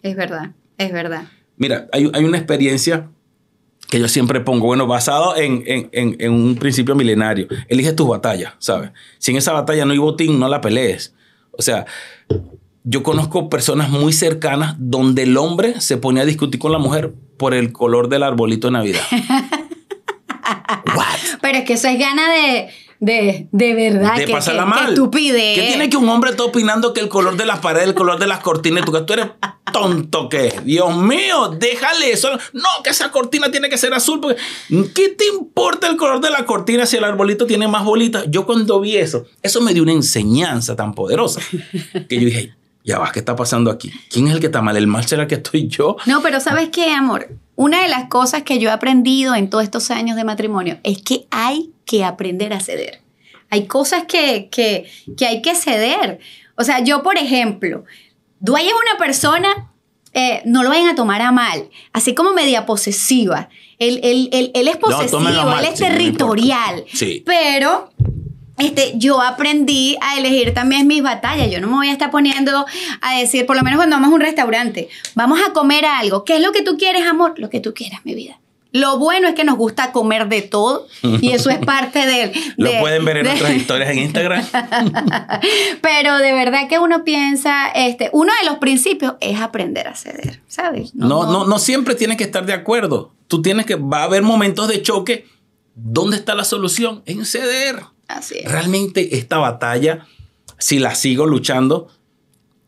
Es 0.04 0.16
verdad, 0.16 0.52
es 0.78 0.94
verdad. 0.94 1.30
Mira, 1.58 1.88
hay, 1.92 2.12
hay 2.14 2.24
una 2.24 2.38
experiencia 2.38 3.10
que 3.90 4.00
yo 4.00 4.08
siempre 4.08 4.40
pongo, 4.40 4.68
bueno, 4.68 4.88
basado 4.88 5.36
en, 5.38 5.90
un 6.32 6.56
principio 6.56 6.96
milenario. 6.96 7.48
Elige 7.68 7.94
tus 7.94 8.08
batallas, 8.08 8.54
¿sabes? 8.60 8.92
Si 9.20 9.32
en 9.32 9.38
esa 9.38 9.54
batalla 9.54 9.86
no 9.86 9.92
hay 9.92 10.00
botín, 10.00 10.40
no 10.40 10.48
la 10.48 10.62
pelees. 10.62 11.14
O 11.52 11.62
sea, 11.62 11.86
yo 12.84 13.04
conozco 13.04 13.50
personas 13.50 13.90
muy 13.90 14.14
cercanas 14.14 14.76
donde 14.78 15.24
el 15.24 15.38
hombre 15.38 15.80
se 15.82 15.98
ponía 15.98 16.24
a 16.24 16.26
discutir 16.26 16.60
con 16.60 16.72
la 16.72 16.78
mujer 16.78 17.14
por 17.38 17.54
el 17.54 17.72
color 17.72 18.10
del 18.10 18.24
arbolito 18.24 18.68
de 18.68 18.72
Navidad. 18.72 19.04
Pero 21.42 21.60
es 21.60 21.66
que 21.66 21.74
eso 21.74 21.88
es 21.88 22.00
gana 22.00 22.32
de 22.32 22.70
de, 23.06 23.48
de 23.52 23.74
verdad. 23.76 24.18
De 24.18 24.28
pasarla 24.28 24.66
mal. 24.66 24.90
estupidez. 24.90 25.56
¿Qué 25.56 25.68
tiene 25.68 25.90
que 25.90 25.98
un 25.98 26.10
hombre 26.10 26.32
está 26.32 26.44
opinando 26.44 26.92
que 26.92 27.02
el 27.02 27.08
color 27.08 27.38
de 27.38 27.46
las 27.46 27.60
paredes, 27.60 27.90
el 27.90 27.94
color 27.94 28.18
de 28.18 28.26
las 28.26 28.40
cortinas, 28.40 28.84
tú, 28.84 28.92
que 28.92 29.02
tú 29.02 29.14
eres 29.14 29.28
tonto 29.72 30.28
que 30.28 30.60
Dios 30.64 30.98
mío, 30.98 31.50
déjale 31.50 32.12
eso. 32.12 32.30
No, 32.54 32.68
que 32.84 32.90
esa 32.90 33.12
cortina 33.12 33.52
tiene 33.52 33.70
que 33.70 33.78
ser 33.78 33.94
azul. 33.94 34.20
Porque, 34.20 34.42
¿Qué 34.96 35.10
te 35.10 35.28
importa 35.28 35.88
el 35.88 35.98
color 35.98 36.20
de 36.20 36.32
la 36.32 36.48
cortina 36.48 36.88
si 36.88 36.98
el 36.98 37.04
arbolito 37.04 37.46
tiene 37.46 37.68
más 37.68 37.84
bolitas? 37.84 38.26
Yo 38.30 38.48
cuando 38.48 38.80
vi 38.80 38.98
eso, 38.98 39.26
eso 39.44 39.62
me 39.62 39.74
dio 39.74 39.84
una 39.84 39.92
enseñanza 39.92 40.76
tan 40.76 40.96
poderosa 40.96 41.42
que 42.10 42.20
yo 42.20 42.26
dije, 42.26 42.56
ya 42.84 42.98
va, 42.98 43.12
¿qué 43.12 43.20
está 43.20 43.36
pasando 43.36 43.70
aquí? 43.70 43.92
¿Quién 44.10 44.28
es 44.28 44.34
el 44.34 44.40
que 44.40 44.48
está 44.48 44.64
mal? 44.64 44.78
¿El 44.78 44.88
mal 44.88 45.06
será 45.06 45.28
que 45.28 45.36
estoy 45.36 45.68
yo? 45.68 45.98
No, 46.08 46.24
pero 46.24 46.40
¿sabes 46.40 46.70
qué, 46.70 46.92
amor? 46.92 47.30
Una 47.56 47.84
de 47.84 47.88
las 47.88 48.10
cosas 48.10 48.42
que 48.42 48.58
yo 48.58 48.70
he 48.70 48.72
aprendido 48.72 49.36
en 49.36 49.50
todos 49.50 49.64
estos 49.64 49.92
años 49.92 50.16
de 50.16 50.24
matrimonio 50.24 50.80
es 50.84 51.04
que 51.04 51.28
hay 51.30 51.72
que 51.86 52.04
aprender 52.04 52.54
a 52.54 52.60
ceder. 52.60 53.02
Hay 53.50 53.68
cosas 53.68 54.04
que, 54.06 54.50
que, 54.52 54.90
que 55.18 55.28
hay 55.28 55.42
que 55.42 55.56
ceder. 55.56 56.20
O 56.56 56.64
sea, 56.64 56.80
yo, 56.80 57.04
por 57.04 57.18
ejemplo, 57.18 57.86
Duay 58.40 58.68
es 58.68 58.74
una 58.74 58.98
persona, 58.98 59.72
eh, 60.14 60.42
no 60.46 60.64
lo 60.64 60.70
vayan 60.70 60.88
a 60.88 60.96
tomar 60.96 61.22
a 61.22 61.32
mal, 61.32 61.70
así 61.94 62.16
como 62.16 62.34
media 62.34 62.66
posesiva. 62.66 63.50
Él, 63.78 64.00
él, 64.04 64.30
él, 64.32 64.68
es 64.68 64.78
posesivo, 64.78 65.20
él 65.60 65.66
es 65.66 65.76
territorial. 65.76 66.86
sí. 66.92 67.24
Pero 67.26 67.92
este, 68.58 68.94
yo 68.96 69.22
aprendí 69.22 69.98
a 70.02 70.18
elegir 70.18 70.54
también 70.54 70.88
mis 70.88 71.04
batallas. 71.04 71.52
Yo 71.52 71.60
no 71.60 71.68
me 71.68 71.74
voy 71.74 71.90
a 71.90 71.92
estar 71.92 72.10
poniendo 72.10 72.66
a 73.02 73.20
decir, 73.20 73.46
por 73.46 73.56
lo 73.58 73.64
menos 73.64 73.78
cuando 73.78 73.98
vamos 73.98 74.12
a 74.12 74.16
un 74.16 74.22
restaurante, 74.22 74.88
vamos 75.14 75.40
a 75.46 75.52
comer 75.52 75.86
algo. 75.86 76.24
¿Qué 76.24 76.38
es 76.38 76.42
lo 76.42 76.52
que 76.52 76.62
tú 76.62 76.78
quieres, 76.78 77.06
amor? 77.06 77.34
Lo 77.38 77.50
que 77.50 77.60
tú 77.60 77.74
quieras, 77.74 78.02
mi 78.06 78.16
vida. 78.16 78.40
Lo 78.76 79.00
bueno 79.00 79.30
es 79.30 79.36
que 79.36 79.46
nos 79.46 79.56
gusta 79.56 79.94
comer 79.94 80.28
de 80.28 80.42
todo 80.42 80.86
y 81.22 81.32
eso 81.32 81.50
es 81.50 81.60
parte 81.60 82.06
de... 82.06 82.34
Lo 82.58 82.78
pueden 82.82 83.06
ver 83.06 83.20
en 83.20 83.28
otras 83.28 83.56
historias 83.56 83.90
en 83.92 84.00
Instagram. 84.00 84.46
Pero 85.82 86.18
de 86.18 86.34
verdad 86.34 86.68
que 86.68 86.78
uno 86.78 87.06
piensa, 87.06 87.70
este, 87.70 88.10
uno 88.12 88.34
de 88.42 88.50
los 88.50 88.58
principios 88.58 89.14
es 89.22 89.40
aprender 89.40 89.88
a 89.88 89.96
ceder, 89.96 90.42
¿sabes? 90.50 90.94
No, 90.94 91.08
no, 91.08 91.32
no, 91.32 91.46
no 91.46 91.58
siempre 91.58 91.96
tienes 91.96 92.18
que 92.18 92.26
estar 92.26 92.46
de 92.46 92.52
acuerdo. 92.52 93.14
Tú 93.30 93.42
tienes 93.42 93.66
que, 93.66 93.76
va 93.76 94.02
a 94.02 94.04
haber 94.04 94.24
momentos 94.24 94.68
de 94.68 94.82
choque. 94.82 95.26
¿Dónde 95.74 96.18
está 96.18 96.36
la 96.36 96.44
solución? 96.44 97.02
En 97.06 97.24
ceder. 97.24 97.80
Así 98.10 98.40
es. 98.40 98.52
Realmente 98.52 99.16
esta 99.16 99.38
batalla, 99.38 100.06
si 100.58 100.80
la 100.80 100.96
sigo 100.96 101.26
luchando, 101.26 101.88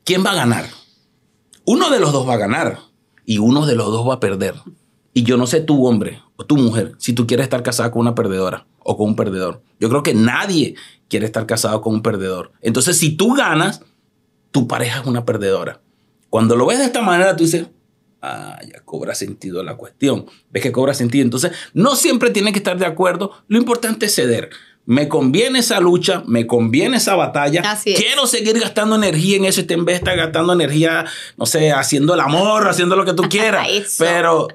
¿quién 0.06 0.26
va 0.26 0.32
a 0.32 0.36
ganar? 0.36 0.68
Uno 1.66 1.90
de 1.90 2.00
los 2.00 2.14
dos 2.14 2.26
va 2.26 2.36
a 2.36 2.38
ganar 2.38 2.80
y 3.26 3.40
uno 3.40 3.66
de 3.66 3.76
los 3.76 3.88
dos 3.88 4.08
va 4.08 4.14
a 4.14 4.20
perder. 4.22 4.56
Y 5.18 5.24
yo 5.24 5.36
no 5.36 5.48
sé 5.48 5.62
tú, 5.62 5.88
hombre, 5.88 6.22
o 6.36 6.46
tu 6.46 6.58
mujer, 6.58 6.94
si 7.00 7.12
tú 7.12 7.26
quieres 7.26 7.46
estar 7.46 7.64
casada 7.64 7.90
con 7.90 8.02
una 8.02 8.14
perdedora 8.14 8.68
o 8.78 8.96
con 8.98 9.08
un 9.08 9.16
perdedor. 9.16 9.64
Yo 9.80 9.90
creo 9.90 10.04
que 10.04 10.14
nadie 10.14 10.76
quiere 11.10 11.26
estar 11.26 11.48
casado 11.48 11.82
con 11.82 11.96
un 11.96 12.04
perdedor. 12.04 12.52
Entonces, 12.62 13.00
si 13.00 13.18
tú 13.18 13.34
ganas, 13.34 13.82
tu 14.52 14.68
pareja 14.68 15.02
es 15.02 15.08
una 15.08 15.26
perdedora. 15.26 15.82
Cuando 16.30 16.56
lo 16.56 16.68
ves 16.68 16.78
de 16.78 16.86
esta 16.86 17.02
manera, 17.02 17.36
tú 17.36 17.46
dices, 17.46 17.66
ah, 18.22 18.60
ya 18.72 18.80
cobra 18.86 19.16
sentido 19.16 19.64
la 19.64 19.76
cuestión. 19.76 20.28
Ves 20.52 20.62
que 20.62 20.72
cobra 20.72 20.94
sentido. 20.94 21.24
Entonces, 21.24 21.52
no 21.74 21.96
siempre 21.96 22.30
tiene 22.30 22.52
que 22.52 22.60
estar 22.60 22.78
de 22.78 22.86
acuerdo. 22.86 23.32
Lo 23.48 23.58
importante 23.58 24.06
es 24.06 24.14
ceder 24.14 24.52
me 24.88 25.10
conviene 25.10 25.60
esa 25.60 25.82
lucha, 25.82 26.24
me 26.28 26.48
conviene 26.48 26.96
esa 26.96 27.14
batalla. 27.16 27.62
Quiero 27.84 28.26
seguir 28.26 28.58
gastando 28.58 28.96
energía 28.96 29.36
en 29.36 29.44
eso 29.44 29.62
en 29.68 29.84
vez 29.84 29.96
de 29.96 29.98
estar 29.98 30.16
gastando 30.16 30.54
energía, 30.54 31.06
no 31.36 31.46
sé, 31.46 31.74
haciendo 31.74 32.14
el 32.14 32.22
amor, 32.22 32.70
haciendo 32.70 32.96
lo 32.96 33.04
que 33.04 33.12
tú 33.12 33.24
quieras. 33.24 33.68
pero 34.00 34.48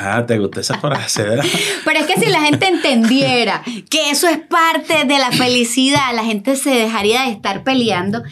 Ah, 0.00 0.24
te 0.24 0.38
gusta 0.38 0.60
esa 0.60 0.78
frase, 0.78 1.24
¿verdad? 1.24 1.44
Pero 1.84 2.00
es 2.00 2.06
que 2.06 2.20
si 2.20 2.30
la 2.30 2.40
gente 2.42 2.68
entendiera 2.68 3.62
que 3.90 4.10
eso 4.10 4.28
es 4.28 4.38
parte 4.38 5.04
de 5.04 5.18
la 5.18 5.32
felicidad, 5.32 6.14
la 6.14 6.24
gente 6.24 6.54
se 6.56 6.70
dejaría 6.70 7.22
de 7.22 7.32
estar 7.32 7.64
peleando 7.64 8.22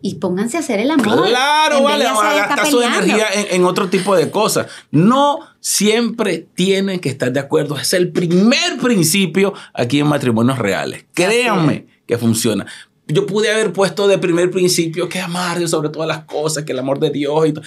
y 0.00 0.16
pónganse 0.16 0.56
a 0.56 0.60
hacer 0.60 0.78
el 0.78 0.90
amor. 0.90 1.26
Claro, 1.26 1.82
vale, 1.82 2.06
a 2.06 2.12
gastar 2.12 2.66
su 2.68 2.80
energía 2.80 3.26
en, 3.34 3.46
en 3.50 3.64
otro 3.64 3.88
tipo 3.88 4.14
de 4.14 4.30
cosas. 4.30 4.66
No 4.92 5.40
siempre 5.58 6.46
tienen 6.54 7.00
que 7.00 7.08
estar 7.08 7.32
de 7.32 7.40
acuerdo. 7.40 7.76
Es 7.76 7.92
el 7.92 8.12
primer 8.12 8.76
principio 8.80 9.52
aquí 9.74 9.98
en 9.98 10.06
matrimonios 10.06 10.58
reales. 10.58 11.06
Créanme 11.12 11.86
que 12.06 12.18
funciona. 12.18 12.66
Yo 13.08 13.26
pude 13.26 13.52
haber 13.52 13.72
puesto 13.72 14.08
de 14.08 14.18
primer 14.18 14.50
principio 14.50 15.08
que 15.08 15.20
amar 15.20 15.58
Dios 15.58 15.70
sobre 15.70 15.88
todas 15.88 16.08
las 16.08 16.24
cosas, 16.24 16.64
que 16.64 16.72
el 16.72 16.78
amor 16.78 16.98
de 16.98 17.10
Dios 17.10 17.48
y 17.48 17.52
todo. 17.52 17.64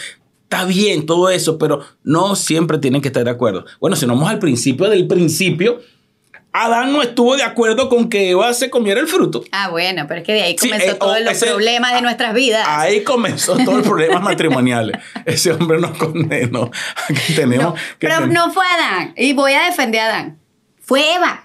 Está 0.51 0.65
bien 0.65 1.05
todo 1.05 1.29
eso, 1.29 1.59
pero 1.59 1.81
no 2.03 2.35
siempre 2.35 2.79
tienen 2.79 3.01
que 3.03 3.09
estar 3.09 3.23
de 3.23 3.29
acuerdo. 3.29 3.65
Bueno, 3.79 3.95
si 3.95 4.07
nos 4.07 4.15
vamos 4.17 4.31
al 4.31 4.39
principio 4.39 4.89
del 4.89 5.05
principio, 5.07 5.79
Adán 6.51 6.91
no 6.91 7.03
estuvo 7.03 7.37
de 7.37 7.43
acuerdo 7.43 7.87
con 7.87 8.09
que 8.09 8.31
Eva 8.31 8.51
se 8.55 8.71
comiera 8.71 8.99
el 8.99 9.05
fruto. 9.07 9.43
Ah, 9.51 9.69
bueno, 9.69 10.05
pero 10.07 10.21
es 10.21 10.25
que 10.25 10.33
de 10.33 10.41
ahí 10.41 10.55
Sí, 10.57 10.67
comenzó 10.67 10.91
eh, 10.91 10.95
todos 10.95 11.17
oh, 11.17 11.23
los 11.23 11.37
problemas 11.37 11.93
de 11.93 12.01
nuestras 12.01 12.33
vidas. 12.33 12.65
Ahí 12.67 13.03
comenzó 13.03 13.57
todo 13.63 13.77
el 13.77 13.83
problema 13.83 14.19
matrimoniales. 14.21 14.97
Ese 15.23 15.51
hombre 15.51 15.79
nos 15.79 15.95
condenó. 15.95 16.71
Aquí 17.07 17.33
tenemos 17.35 17.65
No, 17.65 17.73
que 17.75 18.07
pero 18.07 18.17
ten- 18.21 18.33
no 18.33 18.51
fue 18.51 18.65
Adán. 18.65 19.13
Y 19.15 19.33
voy 19.33 19.53
a 19.53 19.65
defender 19.65 20.01
a 20.01 20.05
Adán. 20.05 20.39
Fue 20.81 21.13
Eva. 21.13 21.43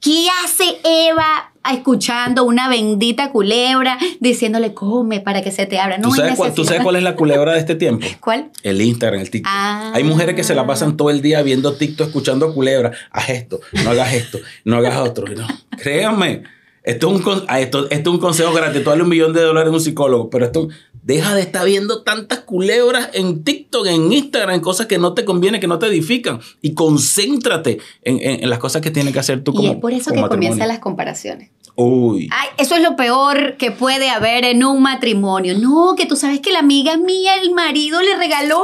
¿Qué 0.00 0.26
hace 0.44 0.80
Eva 0.82 1.51
escuchando 1.70 2.44
una 2.44 2.68
bendita 2.68 3.30
culebra 3.30 3.98
diciéndole 4.20 4.74
come 4.74 5.20
para 5.20 5.42
que 5.42 5.50
se 5.52 5.66
te 5.66 5.78
abra? 5.78 5.98
No 5.98 6.08
¿Tú, 6.08 6.14
sabes 6.16 6.34
cuál, 6.36 6.50
tú 6.50 6.62
necesidad. 6.62 6.68
sabes 6.68 6.82
cuál 6.84 6.96
es 6.96 7.02
la 7.02 7.14
culebra 7.16 7.52
de 7.52 7.58
este 7.58 7.74
tiempo? 7.74 8.06
¿Cuál? 8.20 8.50
El 8.62 8.80
Instagram, 8.80 9.20
el 9.20 9.30
TikTok. 9.30 9.52
Ah. 9.54 9.92
Hay 9.94 10.04
mujeres 10.04 10.34
que 10.34 10.44
se 10.44 10.54
la 10.54 10.66
pasan 10.66 10.96
todo 10.96 11.10
el 11.10 11.22
día 11.22 11.42
viendo 11.42 11.74
TikTok, 11.74 12.08
escuchando 12.08 12.52
culebra. 12.54 12.92
Haz 13.10 13.28
esto, 13.28 13.60
no 13.84 13.90
hagas 13.90 14.14
esto, 14.14 14.38
no 14.64 14.76
hagas 14.78 14.96
otro. 14.98 15.26
No, 15.28 15.46
créanme. 15.78 16.42
Esto 16.84 17.08
es, 17.10 17.14
un, 17.16 17.22
con- 17.22 17.44
ah, 17.46 17.60
esto, 17.60 17.88
esto 17.90 18.10
es 18.10 18.14
un 18.14 18.18
consejo 18.20 18.52
gratis. 18.52 18.82
Tú 18.82 18.90
dale 18.90 19.04
un 19.04 19.08
millón 19.08 19.32
de 19.32 19.40
dólares 19.42 19.70
a 19.70 19.74
un 19.74 19.80
psicólogo, 19.80 20.28
pero 20.30 20.46
esto 20.46 20.68
deja 21.02 21.34
de 21.34 21.42
estar 21.42 21.66
viendo 21.66 22.02
tantas 22.02 22.40
culebras 22.40 23.10
en 23.12 23.44
TikTok, 23.44 23.86
en 23.88 24.12
Instagram, 24.12 24.54
en 24.56 24.60
cosas 24.60 24.86
que 24.86 24.98
no 24.98 25.14
te 25.14 25.24
convienen, 25.24 25.60
que 25.60 25.66
no 25.66 25.78
te 25.78 25.86
edifican. 25.86 26.40
Y 26.60 26.74
concéntrate 26.74 27.78
en, 28.02 28.18
en- 28.20 28.42
en 28.44 28.50
las 28.50 28.58
cosas 28.58 28.82
que 28.82 28.90
tienes 28.90 29.12
que 29.12 29.18
hacer 29.20 29.42
tú 29.42 29.52
Y 29.52 29.56
como 29.56 29.72
es 29.72 29.78
por 29.78 29.92
eso 29.92 30.12
que 30.12 30.20
comienzan 30.22 30.68
las 30.68 30.78
comparaciones. 30.78 31.50
Uy. 31.74 32.28
Ay, 32.30 32.48
eso 32.58 32.74
es 32.76 32.82
lo 32.82 32.96
peor 32.96 33.56
que 33.56 33.70
puede 33.70 34.10
haber 34.10 34.44
en 34.44 34.62
un 34.62 34.82
matrimonio. 34.82 35.58
No, 35.58 35.94
que 35.96 36.04
tú 36.04 36.16
sabes 36.16 36.40
que 36.40 36.52
la 36.52 36.58
amiga 36.58 36.98
mía, 36.98 37.32
el 37.42 37.52
marido 37.54 38.02
le 38.02 38.14
regaló 38.18 38.62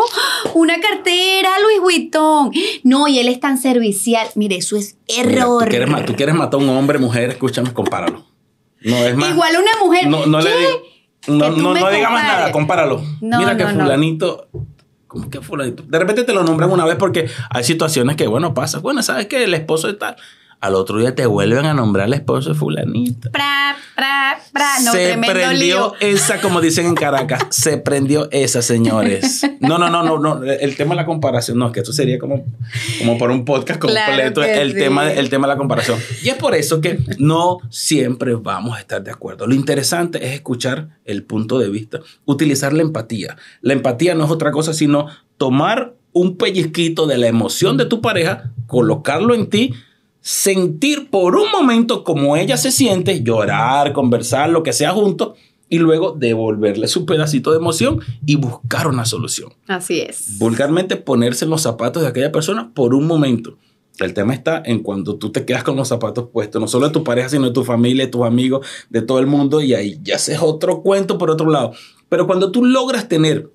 una 0.55 0.79
cartera 0.79 1.49
a 1.57 1.61
Louis 1.61 1.81
Vuitton. 1.81 2.51
No, 2.83 3.09
y 3.09 3.19
él 3.19 3.29
es 3.29 3.41
tan 3.41 3.57
servicial. 3.57 4.29
Mire, 4.35 4.57
eso 4.57 4.77
es 4.77 4.97
Mira, 5.09 5.23
error. 5.33 5.65
tú, 5.65 5.71
quieres, 5.71 5.89
ma- 5.89 6.05
tú 6.05 6.15
quieres 6.15 6.35
matar 6.35 6.61
a 6.61 6.63
un 6.63 6.69
hombre, 6.69 6.99
mujer, 6.99 7.31
escúchame, 7.31 7.73
compáralo. 7.73 8.27
No 8.83 8.97
es 8.99 9.17
más. 9.17 9.31
Igual 9.31 9.57
una 9.57 9.85
mujer. 9.85 10.07
No, 10.07 10.27
no 10.27 10.41
le 10.41 10.51
¿Qué? 10.51 10.67
No, 11.29 11.51
no, 11.51 11.75
no 11.75 11.91
diga 11.91 12.11
más 12.11 12.23
compares. 12.23 12.39
nada, 12.39 12.53
compáralo. 12.53 13.03
No, 13.21 13.39
Mira 13.39 13.57
que 13.57 13.67
fulanito. 13.67 14.49
¿Cómo 15.07 15.31
que 15.31 15.41
fulanito? 15.41 15.83
De 15.85 15.99
repente 15.99 16.25
te 16.25 16.33
lo 16.35 16.43
nombran 16.45 16.71
una 16.71 16.85
vez 16.85 16.97
porque 16.97 17.29
hay 17.51 17.65
situaciones 17.65 18.17
que, 18.17 18.27
bueno, 18.27 18.53
pasa. 18.53 18.79
Bueno, 18.79 19.03
¿sabes 19.03 19.27
que 19.27 19.45
El 19.45 19.55
esposo 19.55 19.87
de 19.87 19.95
tal. 19.95 20.17
Al 20.61 20.75
otro 20.75 20.99
día 20.99 21.15
te 21.15 21.25
vuelven 21.27 21.67
a 21.67 21.75
nombrar 21.75 22.09
el 22.09 22.15
esposo 22.15 22.49
de 22.51 22.57
fulanito. 22.57 23.31
Pra, 23.31 23.77
pra, 23.95 24.41
pra. 24.53 24.81
No, 24.81 24.91
se 24.91 25.17
prendió 25.17 25.53
lío. 25.53 25.93
esa, 26.01 26.41
como 26.41 26.61
dicen 26.61 26.87
en 26.87 26.95
Caracas, 26.97 27.45
se 27.51 27.79
prendió 27.79 28.29
esa, 28.33 28.61
señores. 28.61 29.43
No, 29.61 29.79
no, 29.79 29.89
no, 29.89 30.03
no, 30.03 30.19
no. 30.19 30.43
El 30.43 30.77
tema 30.77 30.91
de 30.91 30.97
la 30.97 31.07
comparación, 31.07 31.59
no, 31.59 31.69
es 31.69 31.73
que 31.73 31.81
esto 31.81 31.93
sería 31.93 32.19
como, 32.19 32.45
como 32.99 33.17
por 33.19 33.31
un 33.31 33.45
podcast 33.45 33.81
completo, 33.81 34.43
el, 34.43 34.73
sí. 34.73 34.79
tema, 34.79 35.13
el 35.13 35.31
tema 35.31 35.47
de 35.47 35.55
la 35.55 35.59
comparación. 35.59 36.01
Y 36.25 36.29
es 36.29 36.35
por 36.35 36.57
eso 36.57 36.81
que 36.81 36.99
no 37.19 37.59
siempre 37.71 38.35
vamos 38.35 38.77
a 38.77 38.81
estar 38.81 39.03
de 39.03 39.13
acuerdo. 39.13 39.47
Lo 39.47 39.55
interesante 39.55 40.27
es 40.27 40.35
escuchar 40.35 40.89
el 41.05 41.23
punto 41.23 41.61
de 41.61 41.69
vista, 41.69 42.01
utilizar 42.25 42.73
la 42.73 42.83
empatía. 42.83 43.37
La 43.61 43.75
empatía 43.75 44.17
no 44.17 44.25
es 44.25 44.31
otra 44.31 44.51
cosa 44.51 44.73
sino 44.73 45.07
tomar 45.37 45.95
un 46.13 46.37
pellizquito 46.37 47.07
de 47.07 47.19
la 47.19 47.29
emoción 47.29 47.77
de 47.77 47.85
tu 47.85 48.01
pareja, 48.01 48.51
colocarlo 48.67 49.35
en 49.35 49.49
ti 49.49 49.75
sentir 50.21 51.11
por 51.11 51.37
un 51.37 51.51
momento 51.51 52.05
como 52.05 52.37
ella 52.37 52.57
se 52.57 52.71
siente, 52.71 53.23
llorar, 53.23 53.93
conversar, 53.93 54.51
lo 54.51 54.63
que 54.63 54.73
sea 54.73 54.93
juntos, 54.93 55.33
y 55.71 55.79
luego 55.79 56.13
devolverle 56.13 56.89
su 56.89 57.05
pedacito 57.05 57.51
de 57.51 57.59
emoción 57.59 58.01
y 58.25 58.37
buscar 58.37 58.87
una 58.87 59.05
solución. 59.05 59.53
Así 59.67 60.01
es. 60.01 60.39
Vulgarmente 60.39 60.97
ponerse 60.97 61.45
en 61.45 61.51
los 61.51 61.63
zapatos 61.63 62.03
de 62.03 62.09
aquella 62.09 62.33
persona 62.33 62.73
por 62.75 62.95
un 62.95 63.07
momento. 63.07 63.59
El 63.99 64.15
tema 64.15 64.33
está 64.33 64.63
en 64.65 64.83
cuando 64.83 65.17
tú 65.17 65.31
te 65.31 65.45
quedas 65.45 65.65
con 65.65 65.77
los 65.77 65.89
zapatos 65.89 66.29
puestos, 66.33 66.61
no 66.61 66.69
solo 66.69 66.87
de 66.87 66.93
tu 66.93 67.05
pareja, 67.05 67.29
sino 67.29 67.47
de 67.47 67.53
tu 67.53 67.65
familia, 67.65 68.07
de 68.07 68.11
tus 68.11 68.25
amigos, 68.25 68.67
de 68.89 69.03
todo 69.03 69.19
el 69.19 69.27
mundo, 69.27 69.61
y 69.61 69.75
ahí 69.75 69.99
ya 70.03 70.15
es 70.15 70.39
otro 70.41 70.83
cuento 70.83 71.19
por 71.19 71.31
otro 71.31 71.51
lado. 71.51 71.73
Pero 72.09 72.27
cuando 72.27 72.53
tú 72.53 72.65
logras 72.65 73.09
tener 73.09 73.51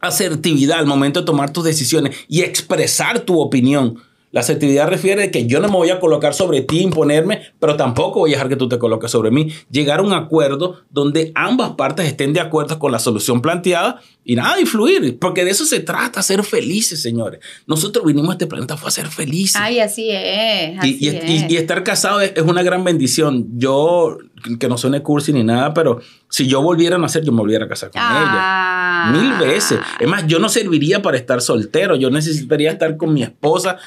asertividad 0.00 0.78
al 0.78 0.86
momento 0.86 1.20
de 1.20 1.26
tomar 1.26 1.52
tus 1.52 1.64
decisiones 1.64 2.16
y 2.28 2.40
expresar 2.40 3.20
tu 3.20 3.40
opinión. 3.40 3.98
La 4.36 4.40
asertividad 4.42 4.86
refiere 4.88 5.22
a 5.22 5.30
que 5.30 5.46
yo 5.46 5.60
no 5.60 5.68
me 5.68 5.76
voy 5.76 5.88
a 5.88 5.98
colocar 5.98 6.34
sobre 6.34 6.60
ti, 6.60 6.80
imponerme, 6.80 7.40
pero 7.58 7.74
tampoco 7.74 8.18
voy 8.20 8.32
a 8.32 8.34
dejar 8.34 8.50
que 8.50 8.56
tú 8.56 8.68
te 8.68 8.78
coloques 8.78 9.10
sobre 9.10 9.30
mí. 9.30 9.48
Llegar 9.70 10.00
a 10.00 10.02
un 10.02 10.12
acuerdo 10.12 10.82
donde 10.90 11.32
ambas 11.34 11.70
partes 11.70 12.04
estén 12.06 12.34
de 12.34 12.40
acuerdo 12.40 12.78
con 12.78 12.92
la 12.92 12.98
solución 12.98 13.40
planteada 13.40 14.02
y 14.26 14.34
nada, 14.36 14.60
y 14.60 14.66
fluir, 14.66 15.18
porque 15.18 15.42
de 15.42 15.52
eso 15.52 15.64
se 15.64 15.80
trata, 15.80 16.20
ser 16.22 16.42
felices, 16.44 17.00
señores. 17.00 17.40
Nosotros 17.66 18.04
vinimos 18.04 18.28
a 18.28 18.32
este 18.32 18.46
planeta 18.46 18.76
fue 18.76 18.88
a 18.88 18.90
ser 18.90 19.06
felices. 19.06 19.56
Ay, 19.58 19.80
así 19.80 20.10
es. 20.10 20.78
Así 20.80 20.98
Y, 21.00 21.06
y- 21.06 21.08
es. 21.08 21.30
y- 21.50 21.54
y 21.54 21.56
estar 21.56 21.82
casado 21.82 22.20
es, 22.20 22.32
es 22.36 22.42
una 22.42 22.62
gran 22.62 22.84
bendición. 22.84 23.46
Yo, 23.56 24.18
que 24.58 24.68
no 24.68 24.78
suene 24.78 25.02
cursi 25.02 25.32
ni 25.32 25.42
nada, 25.44 25.74
pero 25.74 26.00
si 26.28 26.46
yo 26.46 26.62
volviera 26.62 26.96
a 26.96 26.98
nacer, 26.98 27.24
yo 27.24 27.32
me 27.32 27.38
volviera 27.38 27.64
a 27.64 27.68
casar 27.68 27.90
con 27.90 28.00
Ah. 28.02 29.10
ella. 29.12 29.20
Mil 29.20 29.38
veces. 29.48 29.78
Es 30.00 30.08
más, 30.08 30.26
yo 30.26 30.38
no 30.38 30.48
serviría 30.48 31.02
para 31.02 31.16
estar 31.16 31.40
soltero. 31.40 31.96
Yo 31.96 32.10
necesitaría 32.10 32.70
estar 32.70 32.96
con 32.96 33.12
mi 33.12 33.22
esposa. 33.22 33.78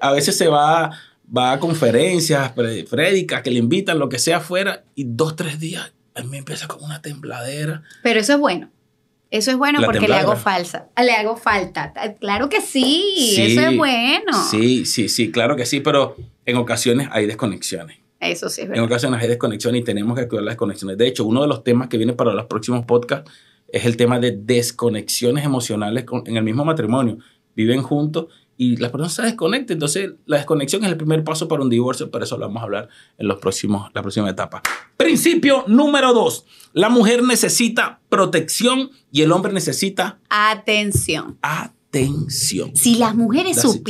A 0.00 0.12
veces 0.12 0.36
se 0.36 0.46
va, 0.48 0.90
va 1.36 1.52
a 1.52 1.58
conferencias, 1.60 2.52
prédicas, 2.52 3.42
que 3.42 3.50
le 3.50 3.58
invitan, 3.58 3.98
lo 3.98 4.08
que 4.08 4.18
sea 4.18 4.38
afuera, 4.38 4.84
y 4.94 5.04
dos, 5.06 5.34
tres 5.36 5.58
días, 5.58 5.92
a 6.14 6.22
mí 6.22 6.28
me 6.28 6.38
empieza 6.38 6.68
como 6.68 6.86
una 6.86 7.02
tembladera. 7.02 7.82
Pero 8.02 8.20
eso 8.20 8.34
es 8.34 8.38
bueno. 8.38 8.70
Eso 9.32 9.52
es 9.52 9.56
bueno 9.56 9.78
La 9.80 9.86
porque 9.86 10.08
le 10.08 10.14
hago 10.14 10.34
falsa. 10.34 10.88
Le 11.00 11.12
hago 11.12 11.36
falta. 11.36 11.92
Claro 12.18 12.48
que 12.48 12.60
sí, 12.60 13.32
Sí, 13.36 13.42
Eso 13.56 13.60
es 13.68 13.76
bueno. 13.76 14.32
Sí, 14.50 14.84
sí, 14.84 15.08
sí, 15.08 15.30
claro 15.30 15.54
que 15.54 15.66
sí, 15.66 15.78
pero 15.80 16.16
en 16.46 16.56
ocasiones 16.56 17.08
hay 17.12 17.26
desconexiones. 17.26 17.98
Eso 18.20 18.48
sí 18.50 18.60
es 18.60 18.66
En 18.66 18.72
verdad. 18.72 18.84
ocasiones 18.84 19.20
hay 19.22 19.28
desconexiones 19.28 19.80
y 19.80 19.84
tenemos 19.84 20.18
que 20.18 20.28
cuidar 20.28 20.44
las 20.44 20.52
desconexiones. 20.52 20.98
De 20.98 21.06
hecho, 21.08 21.24
uno 21.24 21.40
de 21.42 21.48
los 21.48 21.64
temas 21.64 21.88
que 21.88 21.96
viene 21.96 22.12
para 22.12 22.32
los 22.34 22.46
próximos 22.46 22.84
podcasts 22.84 23.30
es 23.68 23.84
el 23.86 23.96
tema 23.96 24.18
de 24.20 24.32
desconexiones 24.32 25.44
emocionales 25.44 26.04
con- 26.04 26.22
en 26.26 26.36
el 26.36 26.42
mismo 26.44 26.64
matrimonio. 26.64 27.18
Viven 27.56 27.82
juntos 27.82 28.26
y 28.56 28.76
las 28.76 28.90
personas 28.90 29.14
se 29.14 29.22
desconectan. 29.22 29.76
Entonces, 29.76 30.10
la 30.26 30.36
desconexión 30.36 30.84
es 30.84 30.90
el 30.90 30.96
primer 30.98 31.24
paso 31.24 31.48
para 31.48 31.62
un 31.62 31.70
divorcio, 31.70 32.10
pero 32.10 32.24
eso 32.24 32.36
lo 32.36 32.46
vamos 32.46 32.60
a 32.60 32.64
hablar 32.64 32.88
en 33.16 33.26
los 33.26 33.38
próximos, 33.38 33.90
la 33.94 34.02
próxima 34.02 34.28
etapa. 34.28 34.62
Principio 34.98 35.64
número 35.66 36.12
dos. 36.12 36.44
La 36.74 36.90
mujer 36.90 37.22
necesita 37.22 38.00
protección 38.10 38.90
y 39.10 39.22
el 39.22 39.32
hombre 39.32 39.52
necesita 39.54 40.18
Atención. 40.28 41.38
atención. 41.40 42.76
Si 42.76 42.96
las 42.96 43.14
mujeres 43.14 43.56
That's 43.56 43.76
it. 43.76 43.82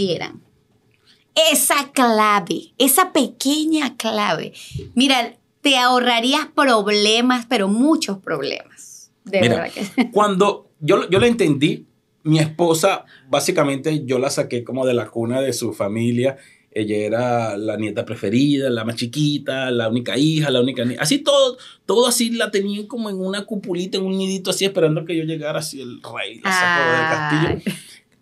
Esa 1.52 1.90
clave, 1.92 2.72
esa 2.78 3.12
pequeña 3.12 3.96
clave, 3.96 4.52
mira, 4.94 5.34
te 5.60 5.76
ahorrarías 5.76 6.46
problemas, 6.54 7.46
pero 7.46 7.68
muchos 7.68 8.18
problemas. 8.18 9.12
De 9.24 9.40
Mira, 9.40 9.56
verdad 9.56 9.72
que 9.72 10.10
Cuando 10.12 10.70
yo, 10.80 11.08
yo 11.08 11.18
la 11.18 11.26
entendí, 11.26 11.86
mi 12.22 12.38
esposa, 12.38 13.04
básicamente 13.28 14.04
yo 14.04 14.18
la 14.18 14.30
saqué 14.30 14.64
como 14.64 14.86
de 14.86 14.94
la 14.94 15.08
cuna 15.08 15.40
de 15.40 15.52
su 15.52 15.72
familia. 15.72 16.36
Ella 16.72 16.96
era 16.98 17.56
la 17.56 17.76
nieta 17.76 18.04
preferida, 18.04 18.70
la 18.70 18.84
más 18.84 18.96
chiquita, 18.96 19.70
la 19.70 19.88
única 19.88 20.16
hija, 20.16 20.50
la 20.50 20.60
única 20.60 20.84
nieta. 20.84 21.02
Así 21.02 21.18
todo, 21.18 21.56
todo 21.84 22.06
así 22.06 22.30
la 22.30 22.50
tenían 22.50 22.86
como 22.86 23.10
en 23.10 23.18
una 23.20 23.44
cupulita, 23.44 23.98
en 23.98 24.04
un 24.04 24.16
nidito 24.16 24.50
así, 24.50 24.64
esperando 24.64 25.04
que 25.04 25.16
yo 25.16 25.24
llegara 25.24 25.58
así 25.58 25.80
el 25.80 26.00
rey, 26.02 26.40
la 26.44 26.52
saco 26.52 27.42
del 27.42 27.60
castillo. 27.60 27.76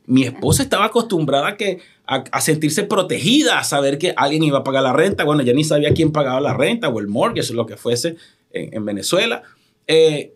Mi 0.06 0.22
esposa 0.22 0.62
estaba 0.62 0.86
acostumbrada 0.86 1.48
a, 1.48 1.56
que, 1.58 1.80
a, 2.08 2.40
sentirse 2.40 2.84
protegida, 2.84 3.58
a 3.58 3.64
saber 3.64 3.98
que 3.98 4.14
alguien 4.16 4.42
iba 4.42 4.58
a 4.58 4.64
pagar 4.64 4.82
la 4.82 4.94
renta. 4.94 5.24
Bueno, 5.24 5.42
ya 5.42 5.52
ni 5.52 5.62
sabía 5.62 5.92
quién 5.92 6.10
pagaba 6.10 6.40
la 6.40 6.54
renta 6.54 6.88
o 6.88 7.00
el 7.00 7.06
mortgage, 7.06 7.52
lo 7.52 7.66
que 7.66 7.76
fuese 7.76 8.16
en, 8.50 8.74
en 8.74 8.84
Venezuela. 8.86 9.42
Eh, 9.86 10.32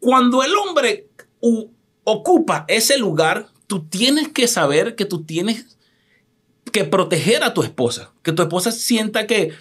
cuando 0.00 0.42
el 0.42 0.54
hombre 0.56 1.08
ocupa 2.04 2.64
ese 2.68 2.96
lugar, 2.96 3.48
tú 3.66 3.84
tienes 3.84 4.28
que 4.28 4.48
saber 4.48 4.94
que 4.94 5.04
tú 5.04 5.24
tienes 5.24 5.76
que 6.72 6.84
proteger 6.84 7.44
a 7.44 7.52
tu 7.52 7.62
esposa, 7.62 8.12
que 8.22 8.32
tu 8.32 8.40
esposa 8.40 8.72
sienta 8.72 9.26
que, 9.26 9.52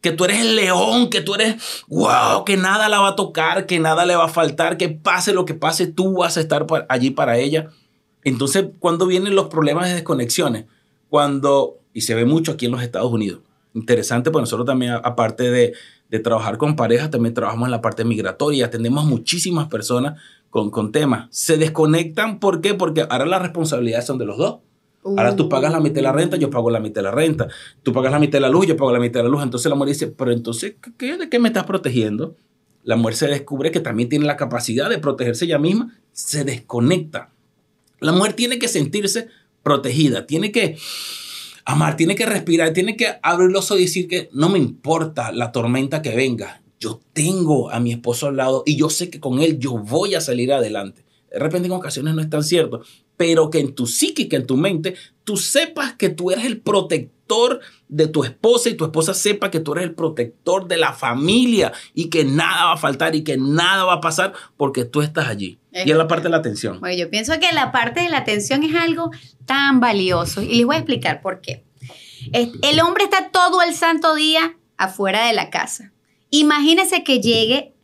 que 0.00 0.10
tú 0.10 0.24
eres 0.24 0.40
el 0.40 0.56
león, 0.56 1.10
que 1.10 1.20
tú 1.20 1.34
eres, 1.34 1.84
wow, 1.86 2.44
que 2.44 2.56
nada 2.56 2.88
la 2.88 2.98
va 2.98 3.10
a 3.10 3.16
tocar, 3.16 3.66
que 3.66 3.78
nada 3.78 4.04
le 4.04 4.16
va 4.16 4.24
a 4.24 4.28
faltar, 4.28 4.76
que 4.76 4.88
pase 4.88 5.32
lo 5.32 5.44
que 5.44 5.54
pase, 5.54 5.86
tú 5.86 6.18
vas 6.18 6.36
a 6.36 6.40
estar 6.40 6.66
allí 6.88 7.10
para 7.10 7.38
ella. 7.38 7.68
Entonces, 8.24 8.66
cuando 8.80 9.06
vienen 9.06 9.36
los 9.36 9.46
problemas 9.46 9.86
de 9.86 9.94
desconexiones, 9.94 10.64
cuando, 11.08 11.78
y 11.92 12.02
se 12.02 12.14
ve 12.14 12.24
mucho 12.24 12.52
aquí 12.52 12.66
en 12.66 12.72
los 12.72 12.82
Estados 12.82 13.12
Unidos, 13.12 13.40
interesante, 13.74 14.30
pues 14.30 14.42
nosotros 14.42 14.66
también, 14.66 14.92
aparte 15.02 15.50
de, 15.50 15.74
trabajar 16.22 16.56
con 16.56 16.74
parejas, 16.74 17.10
también 17.10 17.34
trabajamos 17.34 17.66
en 17.66 17.70
la 17.70 17.82
parte 17.82 18.04
migratoria, 18.04 18.66
atendemos 18.66 19.04
muchísimas 19.04 19.68
personas 19.68 20.18
con, 20.48 20.70
con 20.70 20.90
temas. 20.90 21.28
Se 21.30 21.58
desconectan, 21.58 22.40
¿por 22.40 22.62
qué? 22.62 22.72
Porque 22.72 23.06
ahora 23.10 23.26
las 23.26 23.42
responsabilidades 23.42 24.06
son 24.06 24.16
de 24.16 24.24
los 24.24 24.38
dos. 24.38 24.58
Ahora 25.04 25.36
tú 25.36 25.48
pagas 25.48 25.72
la 25.72 25.80
mitad 25.80 25.96
de 25.96 26.02
la 26.02 26.12
renta, 26.12 26.36
yo 26.36 26.50
pago 26.50 26.70
la 26.70 26.80
mitad 26.80 26.96
de 26.96 27.02
la 27.02 27.10
renta. 27.10 27.48
Tú 27.82 27.92
pagas 27.92 28.12
la 28.12 28.18
mitad 28.18 28.38
de 28.38 28.40
la 28.40 28.48
luz, 28.48 28.66
yo 28.66 28.76
pago 28.76 28.92
la 28.92 28.98
mitad 28.98 29.20
de 29.20 29.24
la 29.24 29.30
luz. 29.30 29.42
Entonces 29.42 29.68
la 29.68 29.76
mujer 29.76 29.88
dice, 29.94 30.06
pero 30.08 30.32
entonces, 30.32 30.74
¿qué, 30.96 31.16
¿de 31.16 31.28
qué 31.28 31.38
me 31.38 31.48
estás 31.48 31.64
protegiendo? 31.64 32.34
La 32.84 32.96
mujer 32.96 33.14
se 33.14 33.26
descubre 33.28 33.70
que 33.70 33.80
también 33.80 34.08
tiene 34.08 34.26
la 34.26 34.36
capacidad 34.36 34.90
de 34.90 34.98
protegerse 34.98 35.44
ella 35.44 35.58
misma, 35.58 35.94
se 36.12 36.44
desconecta. 36.44 37.30
La 38.00 38.12
mujer 38.12 38.34
tiene 38.34 38.58
que 38.58 38.68
sentirse 38.68 39.28
protegida, 39.68 40.26
tiene 40.26 40.50
que 40.50 40.78
amar, 41.66 41.96
tiene 41.96 42.14
que 42.14 42.24
respirar, 42.24 42.72
tiene 42.72 42.96
que 42.96 43.18
abrir 43.22 43.50
los 43.50 43.66
ojos 43.70 43.80
y 43.80 43.84
decir 43.84 44.08
que 44.08 44.30
no 44.32 44.48
me 44.48 44.58
importa 44.58 45.30
la 45.30 45.52
tormenta 45.52 46.00
que 46.00 46.16
venga. 46.16 46.62
Yo 46.80 47.00
tengo 47.12 47.70
a 47.70 47.80
mi 47.80 47.92
esposo 47.92 48.28
al 48.28 48.38
lado 48.38 48.62
y 48.64 48.76
yo 48.76 48.88
sé 48.88 49.10
que 49.10 49.20
con 49.20 49.40
él 49.40 49.58
yo 49.58 49.76
voy 49.76 50.14
a 50.14 50.22
salir 50.22 50.54
adelante. 50.54 51.04
De 51.30 51.38
repente 51.38 51.66
en 51.66 51.72
ocasiones 51.72 52.14
no 52.14 52.22
es 52.22 52.30
tan 52.30 52.42
cierto, 52.42 52.80
pero 53.18 53.50
que 53.50 53.60
en 53.60 53.74
tu 53.74 53.86
psique, 53.86 54.28
que 54.28 54.36
en 54.36 54.46
tu 54.46 54.56
mente, 54.56 54.94
tú 55.24 55.36
sepas 55.36 55.92
que 55.92 56.08
tú 56.08 56.30
eres 56.30 56.46
el 56.46 56.60
protector 56.62 57.17
de 57.88 58.06
tu 58.06 58.24
esposa 58.24 58.68
y 58.68 58.74
tu 58.74 58.84
esposa 58.84 59.14
sepa 59.14 59.50
que 59.50 59.60
tú 59.60 59.72
eres 59.72 59.84
el 59.84 59.94
protector 59.94 60.66
de 60.66 60.76
la 60.76 60.92
familia 60.92 61.72
y 61.94 62.10
que 62.10 62.24
nada 62.24 62.66
va 62.66 62.72
a 62.72 62.76
faltar 62.76 63.14
y 63.14 63.24
que 63.24 63.36
nada 63.36 63.84
va 63.84 63.94
a 63.94 64.00
pasar 64.00 64.32
porque 64.56 64.84
tú 64.84 65.02
estás 65.02 65.28
allí. 65.28 65.58
y 65.72 65.90
es 65.90 65.96
la 65.96 66.08
parte 66.08 66.24
de 66.24 66.30
la 66.30 66.38
atención. 66.38 66.80
Bueno, 66.80 66.96
yo 66.96 67.10
pienso 67.10 67.38
que 67.38 67.52
la 67.52 67.70
parte 67.72 68.00
de 68.00 68.08
la 68.08 68.18
atención 68.18 68.62
es 68.64 68.74
algo 68.74 69.10
tan 69.46 69.80
valioso 69.80 70.42
y 70.42 70.56
les 70.56 70.66
voy 70.66 70.76
a 70.76 70.78
explicar 70.78 71.20
por 71.20 71.40
qué. 71.40 71.64
El 72.32 72.80
hombre 72.80 73.04
está 73.04 73.30
todo 73.30 73.62
el 73.62 73.74
santo 73.74 74.14
día 74.14 74.56
afuera 74.76 75.26
de 75.26 75.32
la 75.32 75.50
casa. 75.50 75.92
Imagínese 76.30 77.04
que 77.04 77.20
llegue 77.20 77.74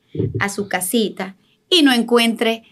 a 0.41 0.49
su 0.49 0.69
casita 0.69 1.37
y 1.69 1.83
no 1.83 1.93
encuentre 1.93 2.63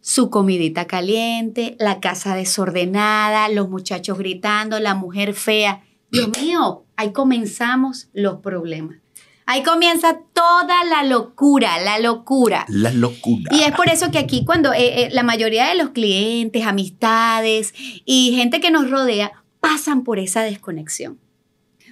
su 0.00 0.30
comidita 0.30 0.86
caliente, 0.86 1.76
la 1.78 2.00
casa 2.00 2.34
desordenada, 2.34 3.48
los 3.48 3.68
muchachos 3.68 4.18
gritando, 4.18 4.80
la 4.80 4.94
mujer 4.94 5.34
fea. 5.34 5.82
Dios 6.10 6.30
mío, 6.40 6.84
ahí 6.96 7.12
comenzamos 7.12 8.08
los 8.12 8.40
problemas. 8.40 8.98
Ahí 9.46 9.62
comienza 9.64 10.20
toda 10.32 10.84
la 10.84 11.02
locura, 11.02 11.80
la 11.80 11.98
locura. 11.98 12.66
La 12.68 12.92
locura. 12.92 13.50
Y 13.50 13.62
es 13.62 13.72
por 13.72 13.88
eso 13.88 14.10
que 14.12 14.18
aquí 14.18 14.44
cuando 14.44 14.72
eh, 14.72 15.06
eh, 15.06 15.08
la 15.10 15.24
mayoría 15.24 15.66
de 15.68 15.74
los 15.74 15.90
clientes, 15.90 16.64
amistades 16.64 17.74
y 18.04 18.32
gente 18.36 18.60
que 18.60 18.70
nos 18.70 18.90
rodea 18.90 19.32
pasan 19.60 20.04
por 20.04 20.20
esa 20.20 20.42
desconexión 20.42 21.18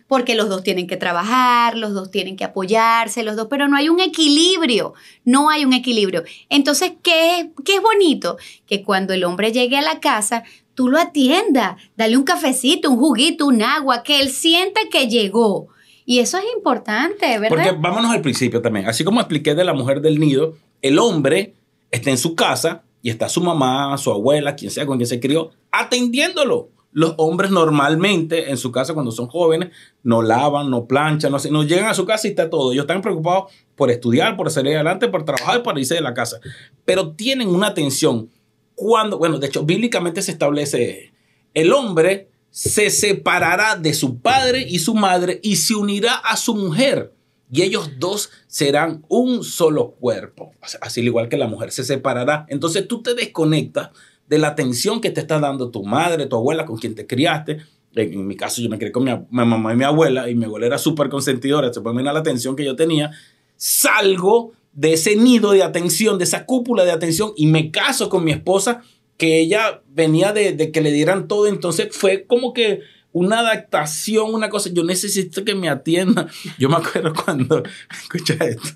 porque 0.08 0.34
los 0.34 0.48
dos 0.48 0.64
tienen 0.64 0.86
que 0.86 0.96
trabajar, 0.96 1.76
los 1.76 1.92
dos 1.92 2.10
tienen 2.10 2.34
que 2.36 2.44
apoyarse, 2.44 3.22
los 3.22 3.36
dos, 3.36 3.46
pero 3.48 3.68
no 3.68 3.76
hay 3.76 3.90
un 3.90 4.00
equilibrio, 4.00 4.94
no 5.24 5.50
hay 5.50 5.66
un 5.66 5.74
equilibrio. 5.74 6.24
Entonces, 6.48 6.92
¿qué, 7.02 7.52
qué 7.64 7.76
es 7.76 7.82
bonito? 7.82 8.38
Que 8.66 8.82
cuando 8.82 9.12
el 9.12 9.22
hombre 9.24 9.52
llegue 9.52 9.76
a 9.76 9.82
la 9.82 10.00
casa, 10.00 10.44
tú 10.78 10.86
lo 10.86 10.96
atiendas, 10.96 11.74
dale 11.96 12.16
un 12.16 12.22
cafecito, 12.22 12.88
un 12.88 12.98
juguito, 12.98 13.46
un 13.46 13.62
agua, 13.62 14.04
que 14.04 14.20
él 14.20 14.30
sienta 14.30 14.82
que 14.88 15.08
llegó. 15.08 15.66
Y 16.06 16.20
eso 16.20 16.38
es 16.38 16.44
importante, 16.54 17.36
¿verdad? 17.40 17.48
Porque 17.48 17.72
vámonos 17.72 18.12
al 18.12 18.20
principio 18.20 18.62
también. 18.62 18.86
Así 18.86 19.02
como 19.02 19.18
expliqué 19.18 19.56
de 19.56 19.64
la 19.64 19.74
mujer 19.74 20.00
del 20.00 20.20
nido, 20.20 20.54
el 20.80 21.00
hombre 21.00 21.56
está 21.90 22.10
en 22.10 22.16
su 22.16 22.36
casa 22.36 22.84
y 23.02 23.10
está 23.10 23.28
su 23.28 23.40
mamá, 23.40 23.98
su 23.98 24.12
abuela, 24.12 24.54
quien 24.54 24.70
sea 24.70 24.86
con 24.86 24.98
quien 24.98 25.08
se 25.08 25.18
crió, 25.18 25.50
atendiéndolo 25.72 26.68
los 26.92 27.14
hombres 27.16 27.50
normalmente 27.50 28.48
en 28.48 28.56
su 28.56 28.70
casa 28.70 28.94
cuando 28.94 29.10
son 29.10 29.26
jóvenes 29.26 29.70
no 30.04 30.22
lavan, 30.22 30.70
no 30.70 30.86
planchan, 30.86 31.32
no, 31.32 31.38
no 31.50 31.64
llegan 31.64 31.88
a 31.88 31.94
su 31.94 32.06
casa 32.06 32.28
y 32.28 32.30
está 32.30 32.48
todo. 32.48 32.70
Ellos 32.70 32.84
están 32.84 33.02
preocupados 33.02 33.52
por 33.74 33.90
estudiar, 33.90 34.36
por 34.36 34.48
salir 34.52 34.76
adelante, 34.76 35.08
por 35.08 35.24
trabajar 35.24 35.60
por 35.64 35.76
irse 35.76 35.94
de 35.94 36.02
la 36.02 36.14
casa. 36.14 36.38
Pero 36.84 37.16
tienen 37.16 37.48
una 37.48 37.66
atención 37.66 38.30
cuando, 38.78 39.18
bueno, 39.18 39.40
de 39.40 39.48
hecho, 39.48 39.64
bíblicamente 39.64 40.22
se 40.22 40.30
establece, 40.30 41.12
el 41.52 41.72
hombre 41.72 42.30
se 42.52 42.90
separará 42.90 43.74
de 43.74 43.92
su 43.92 44.20
padre 44.20 44.64
y 44.68 44.78
su 44.78 44.94
madre 44.94 45.40
y 45.42 45.56
se 45.56 45.74
unirá 45.74 46.14
a 46.14 46.36
su 46.36 46.54
mujer. 46.54 47.12
Y 47.50 47.62
ellos 47.62 47.90
dos 47.98 48.30
serán 48.46 49.04
un 49.08 49.42
solo 49.42 49.96
cuerpo. 49.98 50.52
Así 50.80 51.00
igual 51.00 51.28
que 51.28 51.36
la 51.36 51.48
mujer 51.48 51.72
se 51.72 51.82
separará. 51.82 52.46
Entonces 52.48 52.86
tú 52.86 53.02
te 53.02 53.14
desconectas 53.14 53.90
de 54.28 54.38
la 54.38 54.46
atención 54.46 55.00
que 55.00 55.10
te 55.10 55.22
está 55.22 55.40
dando 55.40 55.72
tu 55.72 55.82
madre, 55.82 56.26
tu 56.26 56.36
abuela, 56.36 56.64
con 56.64 56.78
quien 56.78 56.94
te 56.94 57.04
criaste. 57.04 57.58
En, 57.96 58.28
mi 58.28 58.36
caso, 58.36 58.62
yo 58.62 58.70
me 58.70 58.78
crié 58.78 58.92
con 58.92 59.02
mi, 59.02 59.10
mamá 59.28 59.72
y 59.72 59.76
mi 59.76 59.84
abuela, 59.84 60.30
y 60.30 60.36
mi 60.36 60.44
abuela 60.44 60.66
era 60.66 60.78
súper 60.78 61.08
consentidora, 61.08 61.72
se 61.72 61.80
puede 61.80 62.00
la 62.00 62.12
atención 62.12 62.54
que 62.54 62.64
yo 62.64 62.76
tenía. 62.76 63.10
Salgo 63.56 64.52
de 64.78 64.92
ese 64.92 65.16
nido 65.16 65.50
de 65.50 65.64
atención, 65.64 66.18
de 66.18 66.24
esa 66.24 66.46
cúpula 66.46 66.84
de 66.84 66.92
atención, 66.92 67.32
y 67.36 67.48
me 67.48 67.72
caso 67.72 68.08
con 68.08 68.22
mi 68.22 68.30
esposa, 68.30 68.82
que 69.16 69.40
ella 69.40 69.82
venía 69.88 70.32
de, 70.32 70.52
de 70.52 70.70
que 70.70 70.80
le 70.80 70.92
dieran 70.92 71.26
todo, 71.26 71.48
entonces 71.48 71.88
fue 71.90 72.26
como 72.28 72.52
que 72.52 72.82
una 73.10 73.40
adaptación, 73.40 74.32
una 74.32 74.48
cosa, 74.48 74.70
yo 74.72 74.84
necesito 74.84 75.44
que 75.44 75.56
me 75.56 75.68
atienda. 75.68 76.28
Yo 76.58 76.68
me 76.68 76.76
acuerdo 76.76 77.12
cuando, 77.12 77.64
escucha 78.02 78.34
esto, 78.34 78.68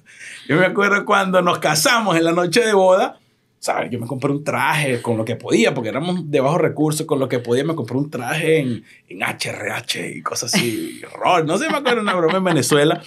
yo 0.49 0.57
me 0.57 0.67
acuerdo 0.67 1.05
cuando 1.05 1.41
nos 1.41 1.61
casamos 1.61 2.17
en 2.17 2.25
la 2.25 2.33
noche 2.33 2.63
de 2.63 2.73
boda, 2.73 3.21
¿sabes? 3.61 3.89
Yo 3.93 4.01
me 4.01 4.09
compré 4.09 4.33
un 4.33 4.43
traje 4.43 5.01
con 5.01 5.17
lo 5.17 5.25
que 5.25 5.37
podía, 5.37 5.73
porque 5.73 5.91
éramos 5.91 6.29
de 6.29 6.41
bajos 6.41 6.61
recursos, 6.61 7.07
con 7.07 7.21
lo 7.21 7.29
que 7.29 7.39
podía 7.39 7.63
me 7.63 7.77
compré 7.77 7.97
un 7.97 8.11
traje 8.11 8.59
en, 8.59 8.85
en 9.09 9.23
HRH 9.23 10.17
y 10.17 10.23
cosas 10.23 10.53
así, 10.53 11.01
rol, 11.15 11.47
no 11.47 11.59
sé, 11.59 11.69
me 11.69 11.77
acuerdo 11.77 12.01
una 12.01 12.15
broma 12.15 12.39
en 12.39 12.45
Venezuela. 12.45 13.01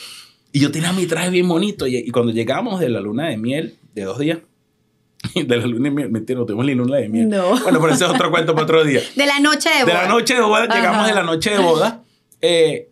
Y 0.56 0.62
yo 0.62 0.72
tenía 0.72 0.94
mi 0.94 1.06
traje 1.06 1.30
bien 1.32 1.50
bonito. 1.50 1.86
Y, 1.86 2.10
cuando 2.12 2.32
llegamos 2.32 2.80
de 2.80 2.88
la 2.88 3.02
luna 3.02 3.28
de 3.28 3.36
miel, 3.36 3.78
de 3.94 4.04
dos 4.04 4.18
días, 4.18 4.40
de 5.36 5.58
la 5.58 5.68
luna 5.68 5.90
de 5.90 5.92
miel, 5.94 6.10
mentira, 6.10 6.40
no 6.40 6.46
tuvimos 6.46 6.66
ni 6.66 6.74
luna 6.74 6.96
de 6.96 7.10
miel. 7.10 7.28
No. 7.28 7.62
Bueno, 7.62 7.82
pero 7.82 7.94
ese 7.94 8.06
es 8.06 8.10
otro 8.10 8.32
cuento 8.32 8.54
para 8.54 8.64
otro 8.64 8.86
día. 8.86 9.02
De 9.18 9.26
la 9.26 9.42
noche 9.42 9.68
de 9.68 9.84
boda. 9.84 9.94
De 9.94 9.94
la 10.02 10.08
noche 10.08 10.34
de 10.34 10.40
boda, 10.40 10.74
llegamos 10.74 11.08
de 11.08 11.14
la 11.14 11.24
noche 11.24 11.50
de 11.50 11.58
boda. 11.58 12.04
Eh, 12.40 12.88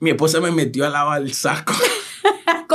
mi 0.00 0.10
esposa 0.10 0.40
me 0.40 0.50
metió 0.50 0.84
al 0.84 0.94
lado 0.94 1.12
del 1.12 1.32
saco. 1.32 1.74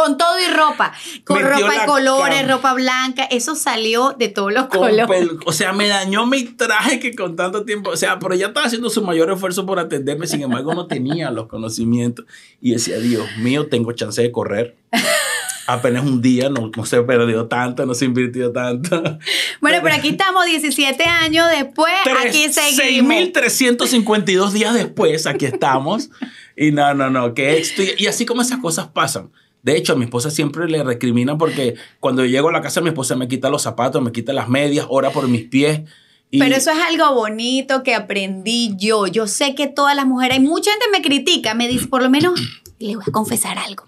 con 0.02 0.18
todo 0.18 0.40
y 0.40 0.52
ropa. 0.52 0.94
Con 1.24 1.42
ropa 1.42 1.82
de 1.82 1.86
colores, 1.86 2.48
ropa 2.48 2.74
blanca. 2.74 3.24
Eso 3.26 3.56
salió 3.56 4.16
de 4.18 4.30
todos 4.30 4.52
los 4.52 4.66
colores. 4.66 5.30
O 5.46 5.52
sea, 5.52 5.74
me 5.74 5.88
dañó 5.88 6.26
mi 6.26 6.44
traje 6.44 7.00
que 7.00 7.16
con 7.16 7.36
tanto 7.36 7.66
tiempo. 7.66 7.92
O 7.92 7.98
sea, 7.98 8.20
pero 8.20 8.34
ella 8.34 8.48
estaba 8.48 8.66
haciendo 8.66 8.90
su 8.90 9.02
mayor 9.02 9.32
esfuerzo 9.32 9.66
por 9.66 9.80
atenderme. 9.80 10.28
Sin 10.28 10.42
embargo, 10.42 10.74
no 10.74 10.88
tenía 10.88 11.32
los 11.32 11.48
conocimientos. 11.48 12.26
Y 12.60 12.72
decía, 12.72 12.98
Dios 12.98 13.28
mío, 13.38 13.68
tengo 13.68 13.92
chance 13.92 14.22
de 14.22 14.32
correr. 14.32 14.78
Apenas 15.68 16.04
un 16.04 16.22
día, 16.22 16.50
no, 16.50 16.72
no 16.76 16.86
se 16.86 17.02
perdió 17.04 17.46
tanto, 17.46 17.86
no 17.86 17.94
se 17.94 18.06
invirtió 18.06 18.52
tanto. 18.52 19.02
Bueno, 19.62 19.78
pero 19.84 19.96
aquí 19.96 20.10
estamos 20.10 20.46
17 20.46 21.04
años 21.04 21.48
después, 21.50 21.94
aquí 22.26 22.52
seguimos. 22.52 23.14
6.352 23.14 24.52
días 24.52 24.74
después, 24.74 25.28
aquí 25.28 25.46
estamos. 25.46 26.10
Y 26.58 26.72
no, 26.72 26.94
no, 26.94 27.10
no, 27.10 27.34
que 27.34 27.60
esto, 27.60 27.84
y 27.98 28.08
así 28.08 28.26
como 28.26 28.42
esas 28.42 28.60
cosas 28.60 28.88
pasan. 28.88 29.32
De 29.64 29.78
hecho, 29.78 29.96
mi 29.96 30.06
esposa 30.06 30.32
siempre 30.32 30.68
le 30.68 30.84
recrimina 30.84 31.38
porque 31.38 31.76
cuando 32.00 32.26
llego 32.26 32.50
a 32.50 32.52
la 32.52 32.62
casa, 32.62 32.82
mi 32.82 32.90
esposa 32.90 33.16
me 33.16 33.28
quita 33.28 33.50
los 33.50 33.62
zapatos, 33.62 34.02
me 34.02 34.12
quita 34.12 34.34
las 34.34 34.50
medias, 34.50 34.88
ora 34.90 35.12
por 35.12 35.28
mis 35.28 35.44
pies. 35.44 35.82
Pero 36.32 36.56
eso 36.56 36.72
es 36.72 36.78
algo 36.78 37.14
bonito 37.14 37.84
que 37.84 37.94
aprendí 37.94 38.74
yo. 38.78 39.06
Yo 39.06 39.28
sé 39.28 39.54
que 39.54 39.68
todas 39.68 39.96
las 39.96 40.06
mujeres, 40.06 40.38
hay 40.38 40.44
mucha 40.44 40.72
gente 40.72 40.86
me 40.92 41.02
critica, 41.02 41.54
me 41.54 41.68
dice, 41.68 41.88
por 41.88 42.02
lo 42.02 42.10
menos, 42.10 42.40
le 42.80 42.96
voy 42.96 43.04
a 43.08 43.12
confesar 43.12 43.58
algo. 43.60 43.86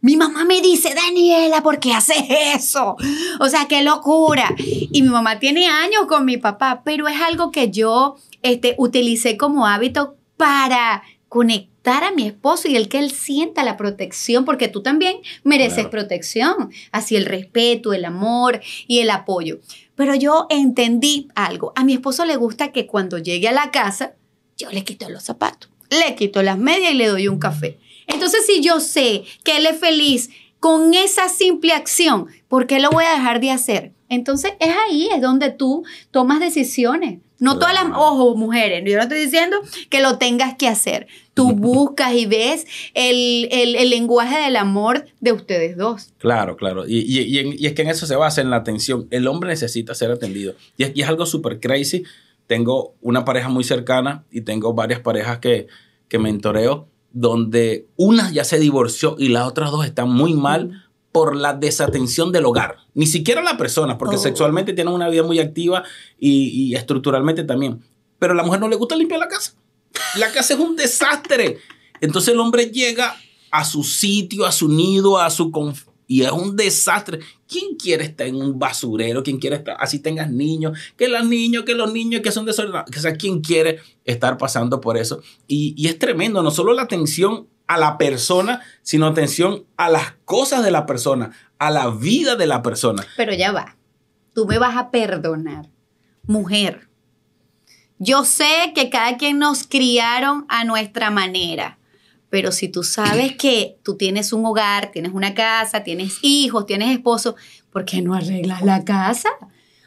Mi 0.00 0.16
mamá 0.16 0.44
me 0.44 0.60
dice, 0.60 0.94
Daniela, 0.94 1.62
¿por 1.62 1.78
qué 1.78 1.92
haces 1.92 2.24
eso? 2.56 2.96
O 3.38 3.48
sea, 3.48 3.68
qué 3.68 3.82
locura. 3.82 4.52
Y 4.58 5.02
mi 5.02 5.08
mamá 5.08 5.38
tiene 5.38 5.68
años 5.68 6.06
con 6.08 6.24
mi 6.24 6.38
papá, 6.38 6.82
pero 6.84 7.06
es 7.06 7.20
algo 7.20 7.52
que 7.52 7.70
yo 7.70 8.16
este, 8.42 8.74
utilicé 8.78 9.36
como 9.36 9.66
hábito 9.66 10.16
para 10.36 11.04
conectar 11.28 11.71
a 11.84 12.12
mi 12.12 12.26
esposo 12.26 12.68
y 12.68 12.76
el 12.76 12.88
que 12.88 12.98
él 12.98 13.10
sienta 13.10 13.64
la 13.64 13.76
protección, 13.76 14.44
porque 14.44 14.68
tú 14.68 14.82
también 14.82 15.16
mereces 15.42 15.86
protección, 15.86 16.70
así 16.92 17.16
el 17.16 17.26
respeto, 17.26 17.92
el 17.92 18.04
amor 18.04 18.60
y 18.86 19.00
el 19.00 19.10
apoyo. 19.10 19.60
Pero 19.94 20.14
yo 20.14 20.46
entendí 20.48 21.28
algo, 21.34 21.72
a 21.76 21.84
mi 21.84 21.94
esposo 21.94 22.24
le 22.24 22.36
gusta 22.36 22.72
que 22.72 22.86
cuando 22.86 23.18
llegue 23.18 23.48
a 23.48 23.52
la 23.52 23.70
casa, 23.70 24.14
yo 24.56 24.70
le 24.70 24.84
quito 24.84 25.08
los 25.08 25.24
zapatos, 25.24 25.70
le 25.90 26.14
quito 26.14 26.42
las 26.42 26.58
medias 26.58 26.92
y 26.92 26.96
le 26.96 27.08
doy 27.08 27.28
un 27.28 27.38
café. 27.38 27.78
Entonces, 28.06 28.46
si 28.46 28.60
yo 28.62 28.80
sé 28.80 29.24
que 29.44 29.56
él 29.56 29.66
es 29.66 29.78
feliz 29.78 30.30
con 30.60 30.94
esa 30.94 31.28
simple 31.28 31.72
acción, 31.72 32.28
¿por 32.48 32.66
qué 32.66 32.78
lo 32.78 32.90
voy 32.90 33.04
a 33.04 33.14
dejar 33.14 33.40
de 33.40 33.50
hacer? 33.50 33.92
Entonces, 34.08 34.52
es 34.60 34.74
ahí, 34.86 35.08
es 35.12 35.20
donde 35.20 35.50
tú 35.50 35.84
tomas 36.10 36.38
decisiones. 36.38 37.20
No 37.42 37.58
todas 37.58 37.74
las, 37.74 37.86
ojo, 37.96 38.36
mujeres, 38.36 38.84
yo 38.86 38.96
no 38.96 39.02
estoy 39.02 39.18
diciendo 39.18 39.56
que 39.90 40.00
lo 40.00 40.16
tengas 40.16 40.54
que 40.54 40.68
hacer. 40.68 41.08
Tú 41.34 41.50
buscas 41.54 42.14
y 42.14 42.24
ves 42.24 42.68
el, 42.94 43.48
lenguaje 43.90 44.38
del 44.38 44.54
amor 44.54 45.06
de 45.18 45.32
ustedes 45.32 45.76
dos. 45.76 46.12
Claro, 46.18 46.56
claro. 46.56 46.86
Y, 46.86 47.00
y, 47.00 47.66
es 47.66 47.72
que 47.72 47.82
en 47.82 47.88
eso 47.88 48.06
se 48.06 48.14
basa, 48.14 48.42
en 48.42 48.50
la 48.50 48.58
atención. 48.58 49.08
El 49.10 49.26
hombre 49.26 49.50
necesita 49.50 49.92
ser 49.92 50.12
atendido. 50.12 50.54
Y 50.76 50.84
es, 50.84 51.08
algo 51.08 51.26
súper 51.26 51.58
crazy. 51.58 52.04
tengo 52.46 52.94
una 53.00 53.24
pareja 53.24 53.48
muy 53.48 53.64
cercana 53.64 54.24
y 54.30 54.42
tengo 54.42 54.72
varias 54.74 55.00
parejas 55.00 55.40
que, 55.40 55.66
que 56.06 56.20
mentoreo, 56.20 56.86
donde 57.10 57.88
una 57.96 58.30
ya 58.30 58.44
se 58.44 58.60
divorció 58.60 59.16
y 59.18 59.30
las 59.30 59.48
otras 59.48 59.72
dos 59.72 59.84
están 59.84 60.08
muy 60.08 60.34
mal 60.34 60.81
por 61.12 61.36
la 61.36 61.52
desatención 61.52 62.32
del 62.32 62.46
hogar. 62.46 62.78
Ni 62.94 63.06
siquiera 63.06 63.42
la 63.42 63.56
persona, 63.58 63.98
porque 63.98 64.16
Oh. 64.16 64.18
sexualmente 64.18 64.72
tienen 64.72 64.94
una 64.94 65.08
vida 65.10 65.22
muy 65.22 65.38
activa 65.38 65.84
y, 66.18 66.48
y 66.48 66.74
estructuralmente 66.74 67.44
también. 67.44 67.82
Pero 68.18 68.32
a 68.32 68.36
la 68.36 68.42
mujer 68.42 68.60
no 68.60 68.68
le 68.68 68.76
gusta 68.76 68.96
limpiar 68.96 69.20
la 69.20 69.28
casa. 69.28 69.52
La 70.16 70.32
casa 70.32 70.54
es 70.54 70.60
un 70.60 70.74
desastre. 70.74 71.58
Entonces 72.00 72.32
el 72.32 72.40
hombre 72.40 72.66
llega 72.70 73.14
a 73.50 73.64
su 73.64 73.84
sitio, 73.84 74.46
a 74.46 74.52
su 74.52 74.68
nido, 74.68 75.18
a 75.18 75.28
su... 75.30 75.50
conf- 75.50 75.84
y 76.06 76.22
es 76.22 76.30
un 76.30 76.56
desastre. 76.56 77.20
¿Quién 77.48 77.76
quiere 77.76 78.04
estar 78.04 78.26
en 78.26 78.36
un 78.36 78.58
basurero? 78.58 79.22
¿Quién 79.22 79.38
quiere 79.38 79.56
estar, 79.56 79.76
así 79.78 79.98
tengas 79.98 80.30
niños, 80.30 80.78
que 80.96 81.08
los 81.08 81.24
niños, 81.26 81.64
que 81.64 81.74
los 81.74 81.92
niños 81.92 82.22
que 82.22 82.32
son 82.32 82.44
desordenados? 82.44 82.90
O 82.96 83.00
sea, 83.00 83.14
¿quién 83.16 83.40
quiere 83.40 83.80
estar 84.04 84.38
pasando 84.38 84.80
por 84.80 84.96
eso? 84.96 85.22
Y, 85.46 85.74
y 85.76 85.88
es 85.88 85.98
tremendo, 85.98 86.42
no 86.42 86.50
solo 86.50 86.72
la 86.72 86.82
atención 86.82 87.48
a 87.66 87.78
la 87.78 87.98
persona, 87.98 88.60
sino 88.82 89.06
atención 89.06 89.64
a 89.76 89.88
las 89.88 90.14
cosas 90.24 90.64
de 90.64 90.70
la 90.70 90.86
persona, 90.86 91.32
a 91.58 91.70
la 91.70 91.90
vida 91.90 92.36
de 92.36 92.46
la 92.46 92.62
persona. 92.62 93.04
Pero 93.16 93.32
ya 93.32 93.52
va. 93.52 93.76
Tú 94.34 94.46
me 94.46 94.58
vas 94.58 94.76
a 94.76 94.90
perdonar. 94.90 95.68
Mujer, 96.26 96.88
yo 97.98 98.24
sé 98.24 98.72
que 98.74 98.90
cada 98.90 99.16
quien 99.16 99.38
nos 99.38 99.66
criaron 99.66 100.44
a 100.48 100.64
nuestra 100.64 101.10
manera, 101.10 101.78
pero 102.32 102.50
si 102.50 102.68
tú 102.68 102.82
sabes 102.82 103.36
que 103.36 103.76
tú 103.82 103.94
tienes 103.98 104.32
un 104.32 104.46
hogar, 104.46 104.90
tienes 104.90 105.12
una 105.12 105.34
casa, 105.34 105.84
tienes 105.84 106.18
hijos, 106.22 106.64
tienes 106.64 106.90
esposo, 106.90 107.36
¿por 107.70 107.84
qué 107.84 108.00
no 108.00 108.14
arreglas 108.14 108.62
la 108.62 108.86
casa? 108.86 109.28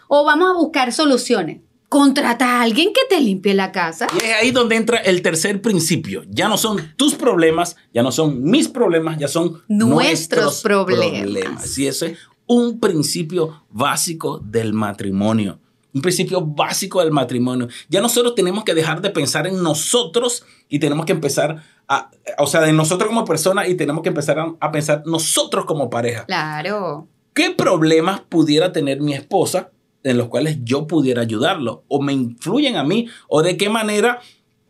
O 0.07 0.23
vamos 0.25 0.51
a 0.51 0.53
buscar 0.53 0.93
soluciones. 0.93 1.61
Contrata 1.89 2.59
a 2.59 2.61
alguien 2.61 2.93
que 2.93 3.01
te 3.09 3.19
limpie 3.19 3.55
la 3.55 3.71
casa. 3.71 4.05
Y 4.13 4.23
es 4.23 4.35
ahí 4.35 4.51
donde 4.51 4.75
entra 4.75 4.99
el 4.99 5.23
tercer 5.23 5.59
principio. 5.59 6.21
Ya 6.29 6.47
no 6.47 6.59
son 6.59 6.93
tus 6.95 7.15
problemas, 7.15 7.77
ya 7.91 8.03
no 8.03 8.11
son 8.11 8.43
mis 8.43 8.67
problemas, 8.67 9.17
ya 9.17 9.27
son 9.27 9.63
Nuestros 9.67 10.61
problemas. 10.61 11.75
Y 11.79 11.87
ese 11.87 12.11
es 12.11 12.19
un 12.45 12.79
principio 12.79 13.65
básico 13.71 14.37
del 14.37 14.71
matrimonio. 14.71 15.59
Un 15.95 16.01
principio 16.01 16.41
básico 16.41 16.99
del 16.99 17.11
matrimonio. 17.11 17.67
Ya 17.89 18.01
nosotros 18.01 18.35
tenemos 18.35 18.63
que 18.63 18.75
dejar 18.75 19.01
de 19.01 19.09
pensar 19.09 19.47
en 19.47 19.63
nosotros 19.63 20.45
y 20.69 20.77
tenemos 20.77 21.05
que 21.05 21.13
empezar 21.13 21.63
a, 21.87 22.11
o 22.37 22.45
sea, 22.45 22.61
de 22.61 22.73
nosotros 22.73 23.07
como 23.07 23.25
personas 23.25 23.67
y 23.69 23.75
tenemos 23.75 24.03
que 24.03 24.09
empezar 24.09 24.37
a, 24.37 24.53
a 24.59 24.71
pensar 24.71 25.03
nosotros 25.05 25.65
como 25.65 25.89
pareja. 25.89 26.25
Claro. 26.25 27.07
¿Qué 27.33 27.51
problemas 27.51 28.21
pudiera 28.21 28.71
tener 28.71 29.01
mi 29.01 29.13
esposa 29.13 29.71
en 30.03 30.17
los 30.17 30.27
cuales 30.27 30.59
yo 30.63 30.85
pudiera 30.85 31.21
ayudarlo? 31.21 31.83
¿O 31.87 32.01
me 32.01 32.13
influyen 32.13 32.75
a 32.75 32.83
mí? 32.83 33.07
¿O 33.27 33.41
de 33.41 33.57
qué 33.57 33.69
manera 33.69 34.19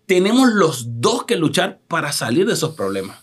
tenemos 0.05 0.49
los 0.49 1.01
dos 1.01 1.25
que 1.25 1.35
luchar 1.35 1.79
para 1.88 2.11
salir 2.11 2.45
de 2.45 2.53
esos 2.53 2.75
problemas? 2.75 3.17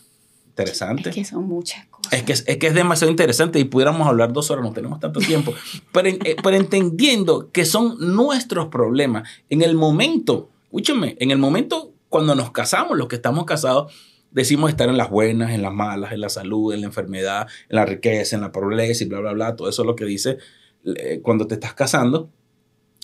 Interesante. 0.47 1.09
Es 1.09 1.15
que 1.15 1.25
son 1.25 1.47
muchas. 1.47 1.87
Es 2.11 2.23
que 2.23 2.33
es, 2.33 2.43
que 2.43 2.67
es 2.67 2.73
demasiado 2.73 3.09
interesante 3.09 3.59
y 3.59 3.63
pudiéramos 3.63 4.07
hablar 4.07 4.33
dos 4.33 4.51
horas, 4.51 4.63
no 4.63 4.73
tenemos 4.73 4.99
tanto 4.99 5.19
tiempo. 5.19 5.53
pero, 5.91 6.09
eh, 6.09 6.35
pero 6.43 6.55
entendiendo 6.55 7.49
que 7.51 7.65
son 7.65 7.95
nuestros 7.99 8.67
problemas, 8.67 9.27
en 9.49 9.61
el 9.61 9.75
momento, 9.75 10.49
escúchame, 10.65 11.15
en 11.19 11.31
el 11.31 11.37
momento 11.37 11.93
cuando 12.09 12.35
nos 12.35 12.51
casamos, 12.51 12.97
los 12.97 13.07
que 13.07 13.15
estamos 13.15 13.45
casados, 13.45 13.91
decimos 14.29 14.69
estar 14.69 14.89
en 14.89 14.97
las 14.97 15.09
buenas, 15.09 15.51
en 15.51 15.61
las 15.61 15.73
malas, 15.73 16.11
en 16.11 16.21
la 16.21 16.29
salud, 16.29 16.73
en 16.73 16.81
la 16.81 16.87
enfermedad, 16.87 17.47
en 17.69 17.75
la 17.75 17.85
riqueza, 17.85 18.35
en 18.35 18.41
la 18.41 18.51
pobreza 18.51 19.03
y 19.03 19.07
bla, 19.07 19.19
bla, 19.19 19.33
bla. 19.33 19.55
Todo 19.55 19.69
eso 19.69 19.83
es 19.83 19.85
lo 19.87 19.95
que 19.95 20.05
dice 20.05 20.37
eh, 20.85 21.21
cuando 21.23 21.47
te 21.47 21.55
estás 21.55 21.73
casando. 21.73 22.29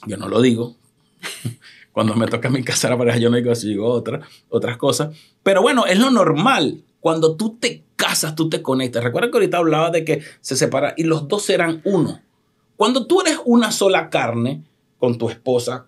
Yo 0.06 0.18
no 0.18 0.28
lo 0.28 0.42
digo. 0.42 0.76
Cuando 1.92 2.16
me 2.16 2.28
toca 2.28 2.48
a 2.48 2.52
mí 2.52 2.64
casar 2.64 2.94
a 2.94 2.98
pareja, 2.98 3.18
yo 3.18 3.30
no 3.30 3.36
digo 3.36 3.52
así, 3.52 3.68
digo 3.68 3.88
otra, 3.88 4.22
otras 4.48 4.78
cosas. 4.78 5.18
Pero 5.44 5.62
bueno, 5.62 5.86
es 5.86 6.00
lo 6.00 6.12
normal. 6.12 6.84
Cuando 7.02 7.36
tú 7.36 7.58
te 7.60 7.84
casas, 8.00 8.34
tú 8.34 8.50
te 8.50 8.62
conectas. 8.62 9.04
Recuerda 9.04 9.30
que 9.30 9.36
ahorita 9.36 9.58
hablaba 9.58 9.92
de 9.92 10.06
que 10.06 10.24
se 10.40 10.56
separa 10.56 10.94
y 10.96 11.04
los 11.04 11.28
dos 11.28 11.50
eran 11.50 11.82
uno. 11.84 12.22
Cuando 12.78 13.06
tú 13.06 13.20
eres 13.20 13.40
una 13.44 13.74
sola 13.74 14.10
carne 14.10 14.64
con 14.98 15.18
tu 15.18 15.30
esposa, 15.30 15.88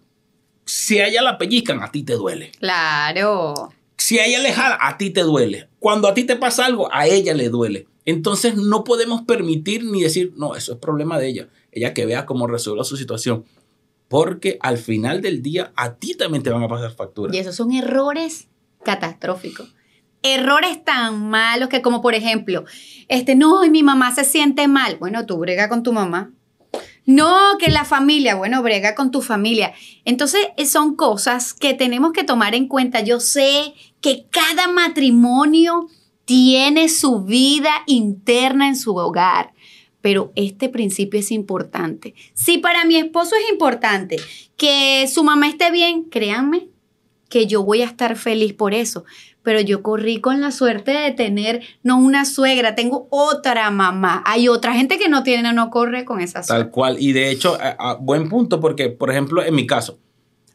si 0.65 1.00
a 1.00 1.08
ella 1.08 1.21
la 1.21 1.38
pellizcan, 1.38 1.82
a 1.82 1.89
ti 1.89 2.04
te 2.04 2.13
duele. 2.13 2.52
Claro. 2.60 3.71
Si 3.95 4.19
a 4.19 4.26
ella 4.26 4.39
le 4.39 4.52
jala, 4.52 4.78
a 4.82 4.97
ti 4.97 5.12
te 5.12 5.21
duele. 5.21 5.69
Cuando 5.80 6.10
a 6.10 6.13
ti 6.13 6.26
te 6.26 6.36
pasa 6.36 6.65
algo, 6.65 6.93
a 6.93 7.08
ella 7.08 7.34
le 7.34 7.47
duele. 7.47 7.88
Entonces 8.04 8.58
no 8.58 8.84
podemos 8.84 9.21
permitir 9.21 9.86
ni 9.86 10.04
decir, 10.04 10.34
no, 10.36 10.56
eso 10.56 10.74
es 10.74 10.80
problema 10.80 11.17
de 11.17 11.30
ella. 11.30 11.47
Ella 11.71 11.93
que 11.93 12.06
vea 12.06 12.26
cómo 12.26 12.45
resuelva 12.45 12.84
su 12.84 12.97
situación. 12.97 13.45
Porque 14.10 14.58
al 14.60 14.78
final 14.78 15.21
del 15.21 15.41
día, 15.41 15.71
a 15.78 15.93
ti 15.93 16.15
también 16.15 16.43
te 16.43 16.50
van 16.50 16.63
a 16.63 16.67
pasar 16.67 16.91
facturas. 16.91 17.34
Y 17.34 17.39
esos 17.39 17.56
son 17.56 17.71
errores 17.71 18.50
catastróficos. 18.84 19.74
Errores 20.23 20.84
tan 20.84 21.29
malos 21.29 21.69
que 21.69 21.81
como 21.81 22.01
por 22.01 22.13
ejemplo, 22.13 22.65
este, 23.07 23.36
no, 23.36 23.65
y 23.65 23.69
mi 23.69 23.84
mamá 23.84 24.13
se 24.13 24.23
siente 24.23 24.67
mal. 24.67 24.97
Bueno, 24.97 25.25
tú 25.25 25.38
brega 25.38 25.67
con 25.67 25.84
tu 25.84 25.93
mamá. 25.93 26.31
No, 27.05 27.57
que 27.60 27.71
la 27.71 27.84
familia, 27.84 28.36
bueno, 28.36 28.62
brega 28.62 28.93
con 28.93 29.12
tu 29.12 29.21
familia. 29.21 29.73
Entonces, 30.05 30.47
eh, 30.55 30.65
son 30.65 30.95
cosas 30.95 31.53
que 31.53 31.73
tenemos 31.73 32.13
que 32.13 32.23
tomar 32.23 32.53
en 32.53 32.67
cuenta. 32.67 33.01
Yo 33.01 33.19
sé 33.19 33.73
que 34.01 34.27
cada 34.29 34.67
matrimonio 34.67 35.88
tiene 36.25 36.89
su 36.89 37.23
vida 37.23 37.71
interna 37.88 38.67
en 38.67 38.75
su 38.75 38.95
hogar, 38.95 39.53
pero 39.99 40.31
este 40.36 40.69
principio 40.69 41.19
es 41.19 41.31
importante. 41.31 42.13
Si 42.34 42.60
para 42.60 42.86
mi 42.86 42.95
esposo 42.95 43.36
es 43.36 43.51
importante 43.51 44.17
que 44.55 45.10
su 45.12 45.23
mamá 45.23 45.47
esté 45.47 45.71
bien, 45.71 46.03
créanme 46.03 46.69
que 47.32 47.48
yo 47.48 47.63
voy 47.63 47.82
a 47.82 47.86
estar 47.86 48.15
feliz 48.15 48.54
por 48.54 48.76
eso. 48.76 49.04
Pero 49.41 49.60
yo 49.60 49.82
corrí 49.82 50.22
con 50.22 50.39
la 50.39 50.52
suerte 50.52 50.91
de 50.91 51.10
tener 51.13 51.62
no 51.82 51.98
una 51.98 52.26
suegra, 52.26 52.76
tengo 52.76 53.08
otra 53.10 53.72
mamá. 53.72 54.22
Hay 54.28 54.48
otra 54.48 54.76
gente 54.76 55.00
que 55.00 55.10
no 55.10 55.24
tiene, 55.24 55.52
no 55.54 55.72
corre 55.72 56.06
con 56.06 56.22
esa 56.22 56.44
suerte. 56.44 56.65
Tal 56.65 56.72
cual. 56.72 56.98
Y 57.00 57.12
de 57.13 57.32
hecho, 57.32 57.58
a- 57.60 57.76
a 57.91 57.94
buen 57.96 58.30
punto, 58.30 58.60
porque, 58.60 58.89
por 58.89 59.10
ejemplo, 59.10 59.44
en 59.44 59.56
mi 59.56 59.65
caso, 59.65 59.98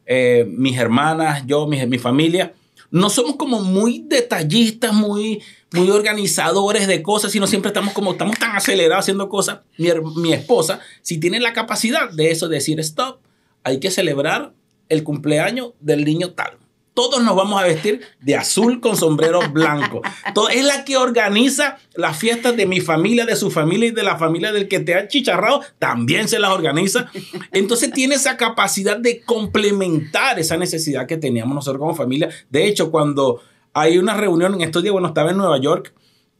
eh, 0.06 0.46
mis 0.48 0.78
hermanas, 0.78 1.42
yo, 1.46 1.66
mi, 1.66 1.84
mi 1.86 1.98
familia, 1.98 2.54
no 2.92 3.10
somos 3.10 3.34
como 3.34 3.60
muy 3.60 4.04
detallistas, 4.06 4.92
muy, 4.94 5.42
muy 5.72 5.90
organizadores 5.90 6.86
de 6.86 7.02
cosas, 7.02 7.32
sino 7.32 7.48
siempre 7.48 7.70
estamos 7.70 7.92
como, 7.92 8.12
estamos 8.12 8.38
tan 8.38 8.54
acelerados 8.54 9.02
haciendo 9.04 9.28
cosas. 9.28 9.60
Mi, 9.78 9.88
mi 10.16 10.32
esposa, 10.32 10.78
si 11.02 11.18
tiene 11.18 11.40
la 11.40 11.52
capacidad 11.52 12.08
de 12.10 12.30
eso, 12.30 12.46
de 12.48 12.56
decir, 12.58 12.78
stop, 12.78 13.18
hay 13.64 13.80
que 13.80 13.90
celebrar 13.90 14.52
el 14.88 15.02
cumpleaños 15.02 15.72
del 15.80 16.04
niño 16.04 16.30
tal. 16.34 16.58
Todos 16.96 17.22
nos 17.22 17.36
vamos 17.36 17.60
a 17.60 17.66
vestir 17.66 18.00
de 18.22 18.36
azul 18.36 18.80
con 18.80 18.96
sombrero 18.96 19.40
blanco. 19.52 20.00
Todo, 20.32 20.48
es 20.48 20.64
la 20.64 20.82
que 20.82 20.96
organiza 20.96 21.76
las 21.94 22.16
fiestas 22.16 22.56
de 22.56 22.64
mi 22.64 22.80
familia, 22.80 23.26
de 23.26 23.36
su 23.36 23.50
familia 23.50 23.90
y 23.90 23.92
de 23.92 24.02
la 24.02 24.16
familia 24.16 24.50
del 24.50 24.66
que 24.66 24.80
te 24.80 24.94
ha 24.94 25.06
chicharrado. 25.06 25.60
También 25.78 26.26
se 26.26 26.38
las 26.38 26.52
organiza. 26.52 27.10
Entonces 27.52 27.92
tiene 27.92 28.14
esa 28.14 28.38
capacidad 28.38 28.96
de 28.96 29.20
complementar 29.20 30.38
esa 30.38 30.56
necesidad 30.56 31.06
que 31.06 31.18
teníamos 31.18 31.54
nosotros 31.54 31.80
como 31.80 31.94
familia. 31.94 32.30
De 32.48 32.66
hecho, 32.66 32.90
cuando 32.90 33.42
hay 33.74 33.98
una 33.98 34.14
reunión 34.14 34.54
en 34.54 34.62
estos 34.62 34.82
días, 34.82 34.94
bueno, 34.94 35.08
estaba 35.08 35.32
en 35.32 35.36
Nueva 35.36 35.60
York 35.60 35.92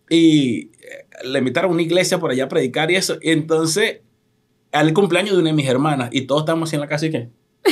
y 0.09 0.71
eh, 0.81 1.07
le 1.25 1.39
invitaron 1.39 1.73
a 1.73 1.75
una 1.75 1.83
iglesia 1.83 2.19
por 2.19 2.31
allá 2.31 2.45
a 2.45 2.49
predicar 2.49 2.91
y 2.91 2.97
eso. 2.97 3.19
Y 3.21 3.33
entonces, 3.33 3.99
al 4.73 4.95
cumpleaños 4.95 5.35
de 5.35 5.41
una 5.43 5.51
de 5.51 5.57
mis 5.57 5.69
hermanas 5.69 6.09
y 6.13 6.23
todos 6.23 6.45
estábamos 6.45 6.71
así 6.71 6.77
en 6.77 6.81
la 6.81 6.89
casa 6.89 7.05
y 7.05 7.11
que 7.11 7.29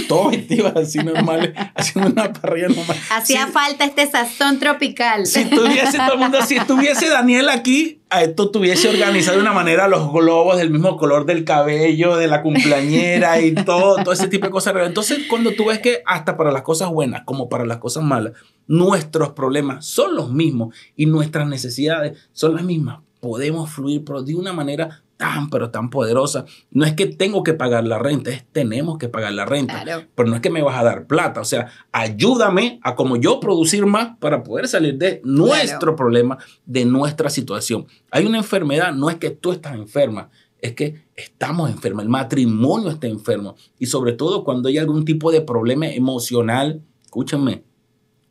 todos 0.09 0.33
vestidos 0.33 0.73
así 0.77 0.99
normales, 0.99 1.53
haciendo 1.75 2.11
una 2.11 2.33
parrilla 2.33 2.69
normal. 2.69 2.97
Hacía 3.11 3.47
falta 3.49 3.85
este 3.85 4.11
sazón 4.11 4.59
tropical. 4.59 5.27
si 5.27 5.45
tuviese 5.45 5.99
todo 5.99 6.15
el 6.15 6.19
mundo, 6.19 6.39
si 6.43 6.57
estuviese 6.57 7.09
Daniel 7.09 7.49
aquí, 7.49 8.01
a 8.11 8.23
esto 8.23 8.51
tuviese 8.51 8.89
organizado 8.89 9.37
de 9.37 9.43
una 9.43 9.53
manera 9.53 9.89
los 9.89 10.13
globos 10.13 10.57
del 10.57 10.71
mismo 10.71 10.97
color 10.97 11.27
del 11.27 11.45
cabello, 11.45 12.17
de 12.17 12.29
la 12.29 12.43
cumpleañera 12.43 13.41
y 13.41 13.55
todo, 13.55 14.03
todo 14.03 14.13
ese 14.13 14.29
tipo 14.29 14.47
de 14.47 14.53
cosas. 14.53 14.75
Entonces, 14.85 15.21
cuando 15.29 15.53
tú 15.53 15.67
ves 15.67 15.81
que 15.81 16.03
hasta 16.07 16.37
para 16.37 16.53
las 16.53 16.63
cosas 16.63 16.91
buenas 16.91 17.23
como 17.25 17.49
para 17.49 17.65
las 17.65 17.79
cosas 17.79 18.05
malas, 18.05 18.35
nuestros 18.67 19.31
problemas 19.31 19.85
son 19.85 20.15
los 20.15 20.31
mismos 20.33 20.75
y 20.97 21.07
nuestras 21.07 21.49
necesidades 21.49 22.19
son 22.33 22.55
las 22.55 22.65
mismas, 22.65 23.01
podemos 23.21 23.71
fluir, 23.71 24.05
pero 24.05 24.23
de 24.23 24.35
una 24.35 24.53
manera 24.53 25.04
tan, 25.25 25.49
pero 25.49 25.71
tan 25.71 25.89
poderosa. 25.89 26.45
No 26.71 26.85
es 26.85 26.93
que 26.93 27.07
tengo 27.07 27.43
que 27.43 27.55
pagar 27.55 27.87
la 27.87 27.99
renta, 27.99 28.31
es 28.31 28.45
tenemos 28.53 28.99
que 28.99 29.09
pagar 29.09 29.33
la 29.33 29.47
renta 29.47 29.83
Claro. 29.83 30.07
pero 30.15 30.29
no 30.29 30.37
es 30.37 30.43
que 30.43 30.51
me 30.51 30.61
vas 30.63 30.79
a 30.79 30.85
dar 30.85 31.07
plata. 31.07 31.41
O 31.41 31.45
sea, 31.45 31.69
ayúdame 31.93 32.79
a 32.83 32.95
como 32.95 33.17
yo 33.17 33.41
producir 33.41 33.87
más 33.87 34.19
para 34.19 34.43
poder 34.43 34.69
salir 34.69 34.99
de 34.99 35.23
nuestro 35.25 35.97
problema, 35.97 36.37
de 36.67 36.85
nuestra 36.85 37.31
situación. 37.31 37.87
Hay 38.11 38.27
una 38.27 38.37
enfermedad, 38.39 38.93
no 38.93 39.09
es 39.09 39.17
que 39.17 39.31
tú 39.31 39.53
estás 39.53 39.75
enferma, 39.75 40.29
es 40.61 40.75
que 40.75 41.07
estamos 41.17 41.71
enfermos, 41.71 42.03
el 42.03 42.11
matrimonio 42.11 42.91
está 42.91 43.07
enfermo. 43.07 43.57
Y 43.79 43.87
sobre 43.87 44.13
todo 44.13 44.45
cuando 44.45 44.69
hay 44.69 44.77
algún 44.77 45.07
tipo 45.07 45.33
de 45.33 45.41
problema 45.41 45.87
emocional, 45.87 46.83
escúchame, 47.03 47.65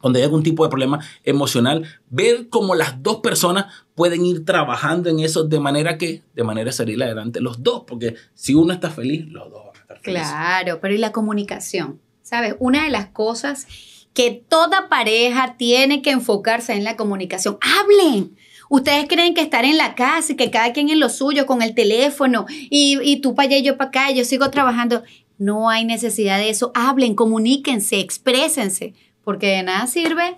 cuando 0.03 0.19
hay 0.19 0.25
algún 0.25 0.43
tipo 0.43 0.63
de 0.63 0.69
problema 0.69 0.99
emocional, 1.23 1.87
ver 2.09 2.49
cómo 2.49 2.75
las 2.75 3.01
dos 3.01 3.21
personas 3.21 3.73
pueden 3.95 4.25
ir 4.25 4.43
trabajando 4.43 5.09
en 5.09 5.21
eso 5.21 5.45
de 5.45 5.59
manera 5.59 5.97
que, 5.97 6.21
de 6.35 6.43
manera 6.43 6.65
de 6.65 6.73
salir 6.73 7.01
adelante 7.01 7.39
los 7.39 7.63
dos, 7.63 7.85
porque 7.87 8.15
si 8.35 8.53
uno 8.53 8.73
está 8.73 8.91
feliz, 8.91 9.25
los 9.29 9.49
dos 9.49 9.63
van 9.65 9.75
a 9.75 9.79
estar 9.79 9.99
felices. 10.01 10.27
Claro, 10.27 10.79
pero 10.81 10.93
¿y 10.93 10.97
la 10.97 11.13
comunicación? 11.13 12.01
¿sabes? 12.23 12.55
Una 12.59 12.85
de 12.85 12.89
las 12.89 13.07
cosas 13.07 13.67
que 14.13 14.31
toda 14.31 14.89
pareja 14.89 15.55
tiene 15.57 16.01
que 16.01 16.11
enfocarse 16.11 16.73
en 16.73 16.83
la 16.83 16.95
comunicación. 16.95 17.57
Hablen. 17.61 18.35
Ustedes 18.69 19.05
creen 19.07 19.35
que 19.35 19.41
estar 19.41 19.65
en 19.65 19.77
la 19.77 19.93
casa 19.93 20.33
y 20.33 20.35
que 20.35 20.49
cada 20.49 20.73
quien 20.73 20.89
en 20.89 20.99
lo 20.99 21.09
suyo 21.09 21.45
con 21.45 21.61
el 21.61 21.75
teléfono 21.75 22.45
y, 22.49 22.97
y 23.03 23.21
tú 23.21 23.35
para 23.35 23.47
allá 23.49 23.57
y 23.57 23.63
yo 23.63 23.77
para 23.77 23.89
acá, 23.89 24.11
yo 24.11 24.25
sigo 24.25 24.49
trabajando. 24.49 25.03
No 25.37 25.69
hay 25.69 25.85
necesidad 25.85 26.37
de 26.37 26.49
eso. 26.49 26.71
Hablen, 26.73 27.15
comuníquense, 27.15 27.99
exprésense, 27.99 28.93
porque 29.23 29.47
de 29.47 29.63
nada 29.63 29.87
sirve 29.87 30.35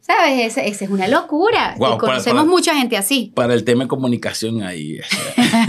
¿Sabes? 0.00 0.56
Esa, 0.56 0.62
es 0.62 0.90
una 0.90 1.08
locura. 1.08 1.76
y 1.76 1.98
conocemos 1.98 2.46
mucha 2.46 2.74
gente 2.74 2.96
así. 2.96 3.32
Para 3.34 3.54
el 3.54 3.64
tema 3.64 3.84
de 3.84 3.88
comunicación 3.88 4.62
ahí. 4.62 4.98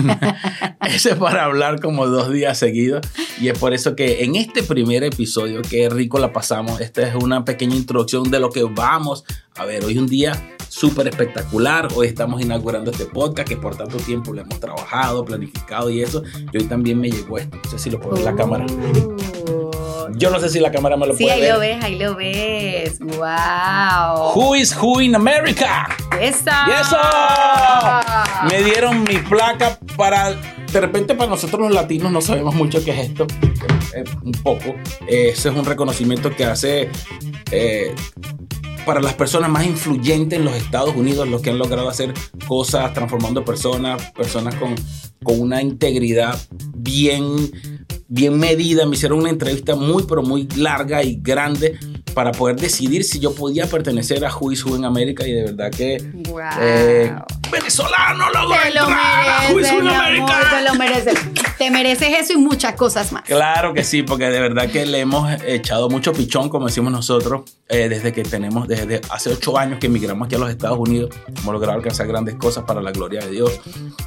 Ese 0.88 1.12
es 1.12 1.16
para 1.16 1.44
hablar 1.44 1.82
como 1.82 2.08
dos 2.08 2.32
días 2.32 2.58
seguidos. 2.58 3.06
Y 3.40 3.50
es 3.50 3.60
por 3.60 3.74
eso 3.74 3.96
que 3.96 4.24
en 4.24 4.36
este 4.36 4.64
primer 4.64 5.04
episodio, 5.04 5.62
que 5.62 5.90
rico 5.90 6.18
la 6.18 6.32
pasamos, 6.32 6.80
esta 6.80 7.08
es 7.08 7.14
una 7.14 7.44
pequeña 7.44 7.76
introducción 7.76 8.32
de 8.32 8.40
lo 8.40 8.50
que 8.50 8.64
vamos 8.64 9.26
a 9.56 9.66
ver. 9.66 9.84
Hoy 9.84 9.98
un 9.98 10.08
día 10.08 10.56
súper 10.70 11.10
espectacular. 11.10 11.90
Hoy 11.94 12.08
estamos 12.08 12.42
inaugurando 12.42 12.90
este 12.92 13.06
podcast 13.06 13.48
que 13.48 13.58
por 13.58 13.76
tanto 13.76 13.98
tiempo 13.98 14.34
lo 14.34 14.42
hemos 14.42 14.60
trabajado, 14.60 15.26
planificado 15.26 15.90
y 15.90 16.02
eso. 16.02 16.24
Y 16.52 16.58
hoy 16.58 16.64
también 16.64 17.00
me 17.00 17.12
llegó 17.12 17.38
esto. 17.38 17.58
No 17.64 17.70
sé 17.70 17.78
si 17.78 17.90
lo 17.90 18.00
puedo 18.00 18.16
ver 18.16 18.22
en 18.22 18.26
la 18.26 18.36
cámara. 18.36 18.66
Yo 20.14 20.30
no 20.30 20.40
sé 20.40 20.50
si 20.50 20.60
la 20.60 20.72
cámara 20.72 20.98
me 20.98 21.08
lo 21.08 21.16
puede 21.16 21.26
ver. 21.26 21.36
Sí, 21.36 21.42
ahí 21.42 21.52
lo 21.52 21.60
ves, 21.60 21.84
ahí 21.84 21.96
lo 21.98 22.16
ves. 22.16 23.00
¡Wow! 23.00 24.34
Who 24.36 24.56
is 24.56 24.76
who 24.76 25.02
in 25.02 25.16
America? 25.16 25.88
¡Eso! 26.20 26.50
¡Eso! 26.82 26.98
Me 28.50 28.64
dieron 28.64 29.04
mi 29.04 29.18
placa 29.18 29.78
para. 29.98 30.36
De 30.72 30.80
repente, 30.80 31.16
para 31.16 31.30
nosotros 31.30 31.60
los 31.62 31.72
latinos 31.74 32.12
no 32.12 32.22
sabemos 32.22 32.56
mucho 32.56 32.84
qué 32.84 32.92
es 32.92 33.10
esto. 33.10 33.28
Eh, 33.94 34.04
un 34.24 34.32
poco. 34.32 34.76
ese 35.08 35.50
es 35.50 35.56
un 35.56 35.66
reconocimiento 35.66 36.34
que 36.36 36.46
hace. 36.46 36.90
Eh, 37.52 37.94
para 38.86 39.00
las 39.00 39.14
personas 39.14 39.50
más 39.50 39.66
influyentes 39.66 40.40
en 40.40 40.46
los 40.46 40.56
Estados 40.56 40.96
Unidos, 40.96 41.28
los 41.28 41.42
que 41.42 41.52
han 41.52 41.58
logrado 41.58 41.88
hacer 41.88 42.14
cosas 42.48 42.94
transformando 42.94 43.46
personas, 43.46 44.12
personas 44.12 44.56
con, 44.56 44.76
con 45.24 45.40
una 45.40 45.62
integridad 45.62 46.40
bien 46.76 47.52
bien 48.12 48.38
medida, 48.38 48.86
me 48.86 48.98
hicieron 48.98 49.20
una 49.20 49.30
entrevista 49.30 49.74
muy, 49.74 50.04
pero 50.04 50.22
muy 50.22 50.46
larga 50.58 51.02
y 51.02 51.16
grande 51.22 51.80
para 52.14 52.34
poder 52.34 52.58
decidir 52.58 53.06
si 53.06 53.22
yo 53.22 53.34
podía 53.34 53.68
pertenecer 53.68 54.26
a 54.26 54.30
Juiz 54.30 54.66
en 54.68 54.84
América 54.84 55.26
y 55.26 55.32
de 55.32 55.44
verdad 55.46 55.72
que 55.72 55.96
eh, 56.60 57.16
venezolano 57.50 58.26
lo 58.32 58.50
te 58.50 58.72
lo 58.74 58.90
mereces, 58.90 59.72
en 59.72 59.88
América. 59.88 60.40
te 60.50 60.62
lo 60.70 60.76
mereces. 60.76 61.20
Te 61.58 61.72
mereces 61.72 62.10
eso 62.20 62.34
y 62.34 62.38
muchas 62.38 62.74
cosas 62.74 63.14
más. 63.14 63.24
Claro 63.24 63.74
que 63.74 63.86
sí, 63.86 64.04
porque 64.04 64.26
de 64.26 64.42
verdad 64.42 64.70
que 64.70 64.86
le 64.86 65.00
hemos 65.00 65.32
echado 65.46 65.90
mucho 65.90 66.12
pichón, 66.12 66.50
como 66.50 66.66
decimos 66.68 66.92
nosotros, 66.92 67.44
eh, 67.70 67.88
desde 67.88 68.12
que 68.12 68.24
tenemos, 68.24 68.68
desde 68.68 69.00
hace 69.10 69.30
ocho 69.30 69.58
años 69.58 69.80
que 69.80 69.88
emigramos 69.88 70.26
aquí 70.26 70.36
a 70.36 70.40
los 70.40 70.50
Estados 70.50 70.80
Unidos, 70.80 71.16
hemos 71.30 71.54
logrado 71.54 71.78
alcanzar 71.78 72.08
grandes 72.08 72.36
cosas 72.36 72.66
para 72.66 72.82
la 72.82 72.92
gloria 72.92 73.22
de 73.22 73.32
Dios. 73.32 73.58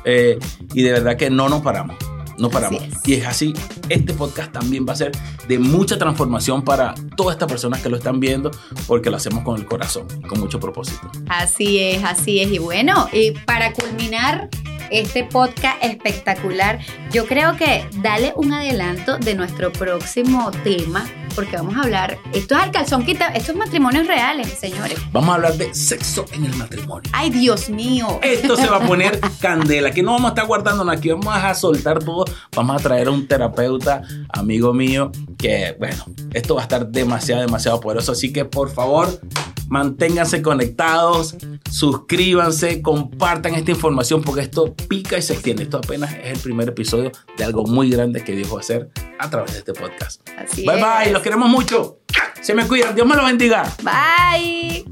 Eh, 0.05 0.39
y 0.75 0.83
de 0.83 0.93
verdad 0.93 1.17
que 1.17 1.31
no 1.31 1.49
nos 1.49 1.63
paramos 1.63 1.97
no 2.39 2.51
paramos. 2.51 2.83
Y 3.05 3.15
es 3.15 3.27
así, 3.27 3.55
este 3.89 4.15
podcast 4.15 4.53
también 4.53 4.87
va 4.89 4.93
a 4.93 4.97
ser 4.97 5.13
de 5.49 5.59
mucha 5.59 5.99
transformación 5.99 6.63
para 6.63 6.95
todas 7.17 7.35
estas 7.35 7.49
personas 7.49 7.83
que 7.83 7.89
lo 7.89 7.97
están 7.97 8.21
viendo, 8.21 8.51
porque 8.87 9.11
lo 9.11 9.17
hacemos 9.17 9.45
con 9.45 9.59
el 9.59 9.67
corazón, 9.67 10.07
con 10.29 10.41
mucho 10.41 10.61
propósito. 10.61 11.11
Así 11.29 11.79
es, 11.79 12.03
así 12.05 12.41
es. 12.41 12.51
Y 12.51 12.59
bueno, 12.59 13.09
y 13.13 13.33
para 13.33 13.73
culminar 13.73 14.49
este 14.91 15.25
podcast 15.25 15.83
espectacular, 15.83 16.79
yo 17.13 17.27
creo 17.27 17.57
que 17.57 17.87
dale 18.03 18.33
un 18.37 18.53
adelanto 18.53 19.19
de 19.19 19.35
nuestro 19.35 19.73
próximo 19.73 20.51
tema 20.63 21.05
porque 21.35 21.57
vamos 21.57 21.77
a 21.77 21.83
hablar, 21.83 22.19
esto 22.33 22.55
es 22.55 22.63
al 22.63 22.71
calzón 22.71 23.05
quita, 23.05 23.29
esto 23.29 23.53
es 23.53 23.59
matrimonios 23.59 24.07
reales, 24.07 24.49
señores. 24.59 24.99
Vamos 25.13 25.31
a 25.31 25.35
hablar 25.35 25.55
de 25.55 25.75
sexo 25.75 26.25
en 26.33 26.45
el 26.45 26.55
matrimonio. 26.57 27.11
Ay, 27.13 27.31
Dios 27.31 27.69
mío. 27.69 28.21
Esto 28.23 28.57
se 28.57 28.67
va 28.67 28.77
a 28.77 28.87
poner 28.87 29.21
candela, 29.41 29.91
que 29.91 30.03
no 30.03 30.13
vamos 30.13 30.27
a 30.27 30.29
estar 30.31 30.47
guardando 30.47 30.89
aquí, 30.91 31.11
vamos 31.11 31.35
a 31.35 31.55
soltar 31.55 31.99
todo, 31.99 32.25
vamos 32.55 32.77
a 32.77 32.83
traer 32.83 33.09
a 33.09 33.11
un 33.11 33.27
terapeuta, 33.27 34.03
amigo 34.31 34.73
mío, 34.73 35.11
que 35.45 35.77
bueno, 35.79 36.07
esto 36.33 36.55
va 36.55 36.63
a 36.63 36.65
estar 36.65 36.89
demasiado, 36.89 37.43
demasiado 37.43 37.79
poderoso, 37.79 38.13
así 38.13 38.33
que 38.33 38.47
por 38.47 38.71
favor, 38.71 39.21
manténganse 39.69 40.41
conectados, 40.41 41.37
suscríbanse, 41.71 42.81
compartan 42.81 43.55
esta 43.55 43.71
información 43.71 44.23
porque 44.23 44.41
esto 44.41 44.75
pica 44.89 45.19
y 45.19 45.23
se 45.23 45.35
extiende. 45.35 45.65
Esto 45.65 45.77
apenas 45.77 46.15
es 46.15 46.33
el 46.33 46.39
primer 46.39 46.71
episodio 46.71 47.13
de 47.37 47.45
algo 47.45 47.67
muy 47.67 47.91
grande 47.91 48.25
que 48.25 48.35
Dios 48.35 48.51
va 48.51 48.57
a 48.57 48.61
hacer 48.61 48.89
a 49.19 49.29
través 49.29 49.53
de 49.53 49.59
este 49.59 49.75
podcast. 49.75 50.27
Así 50.39 50.65
bye 50.67 50.77
bye, 50.77 51.13
los 51.13 51.21
queremos 51.21 51.51
mucho. 51.51 51.99
Se 52.41 52.55
me 52.55 52.67
cuidan, 52.67 52.95
Dios 52.95 53.07
me 53.07 53.15
lo 53.15 53.27
bendiga. 53.27 53.71
Bye. 53.83 54.87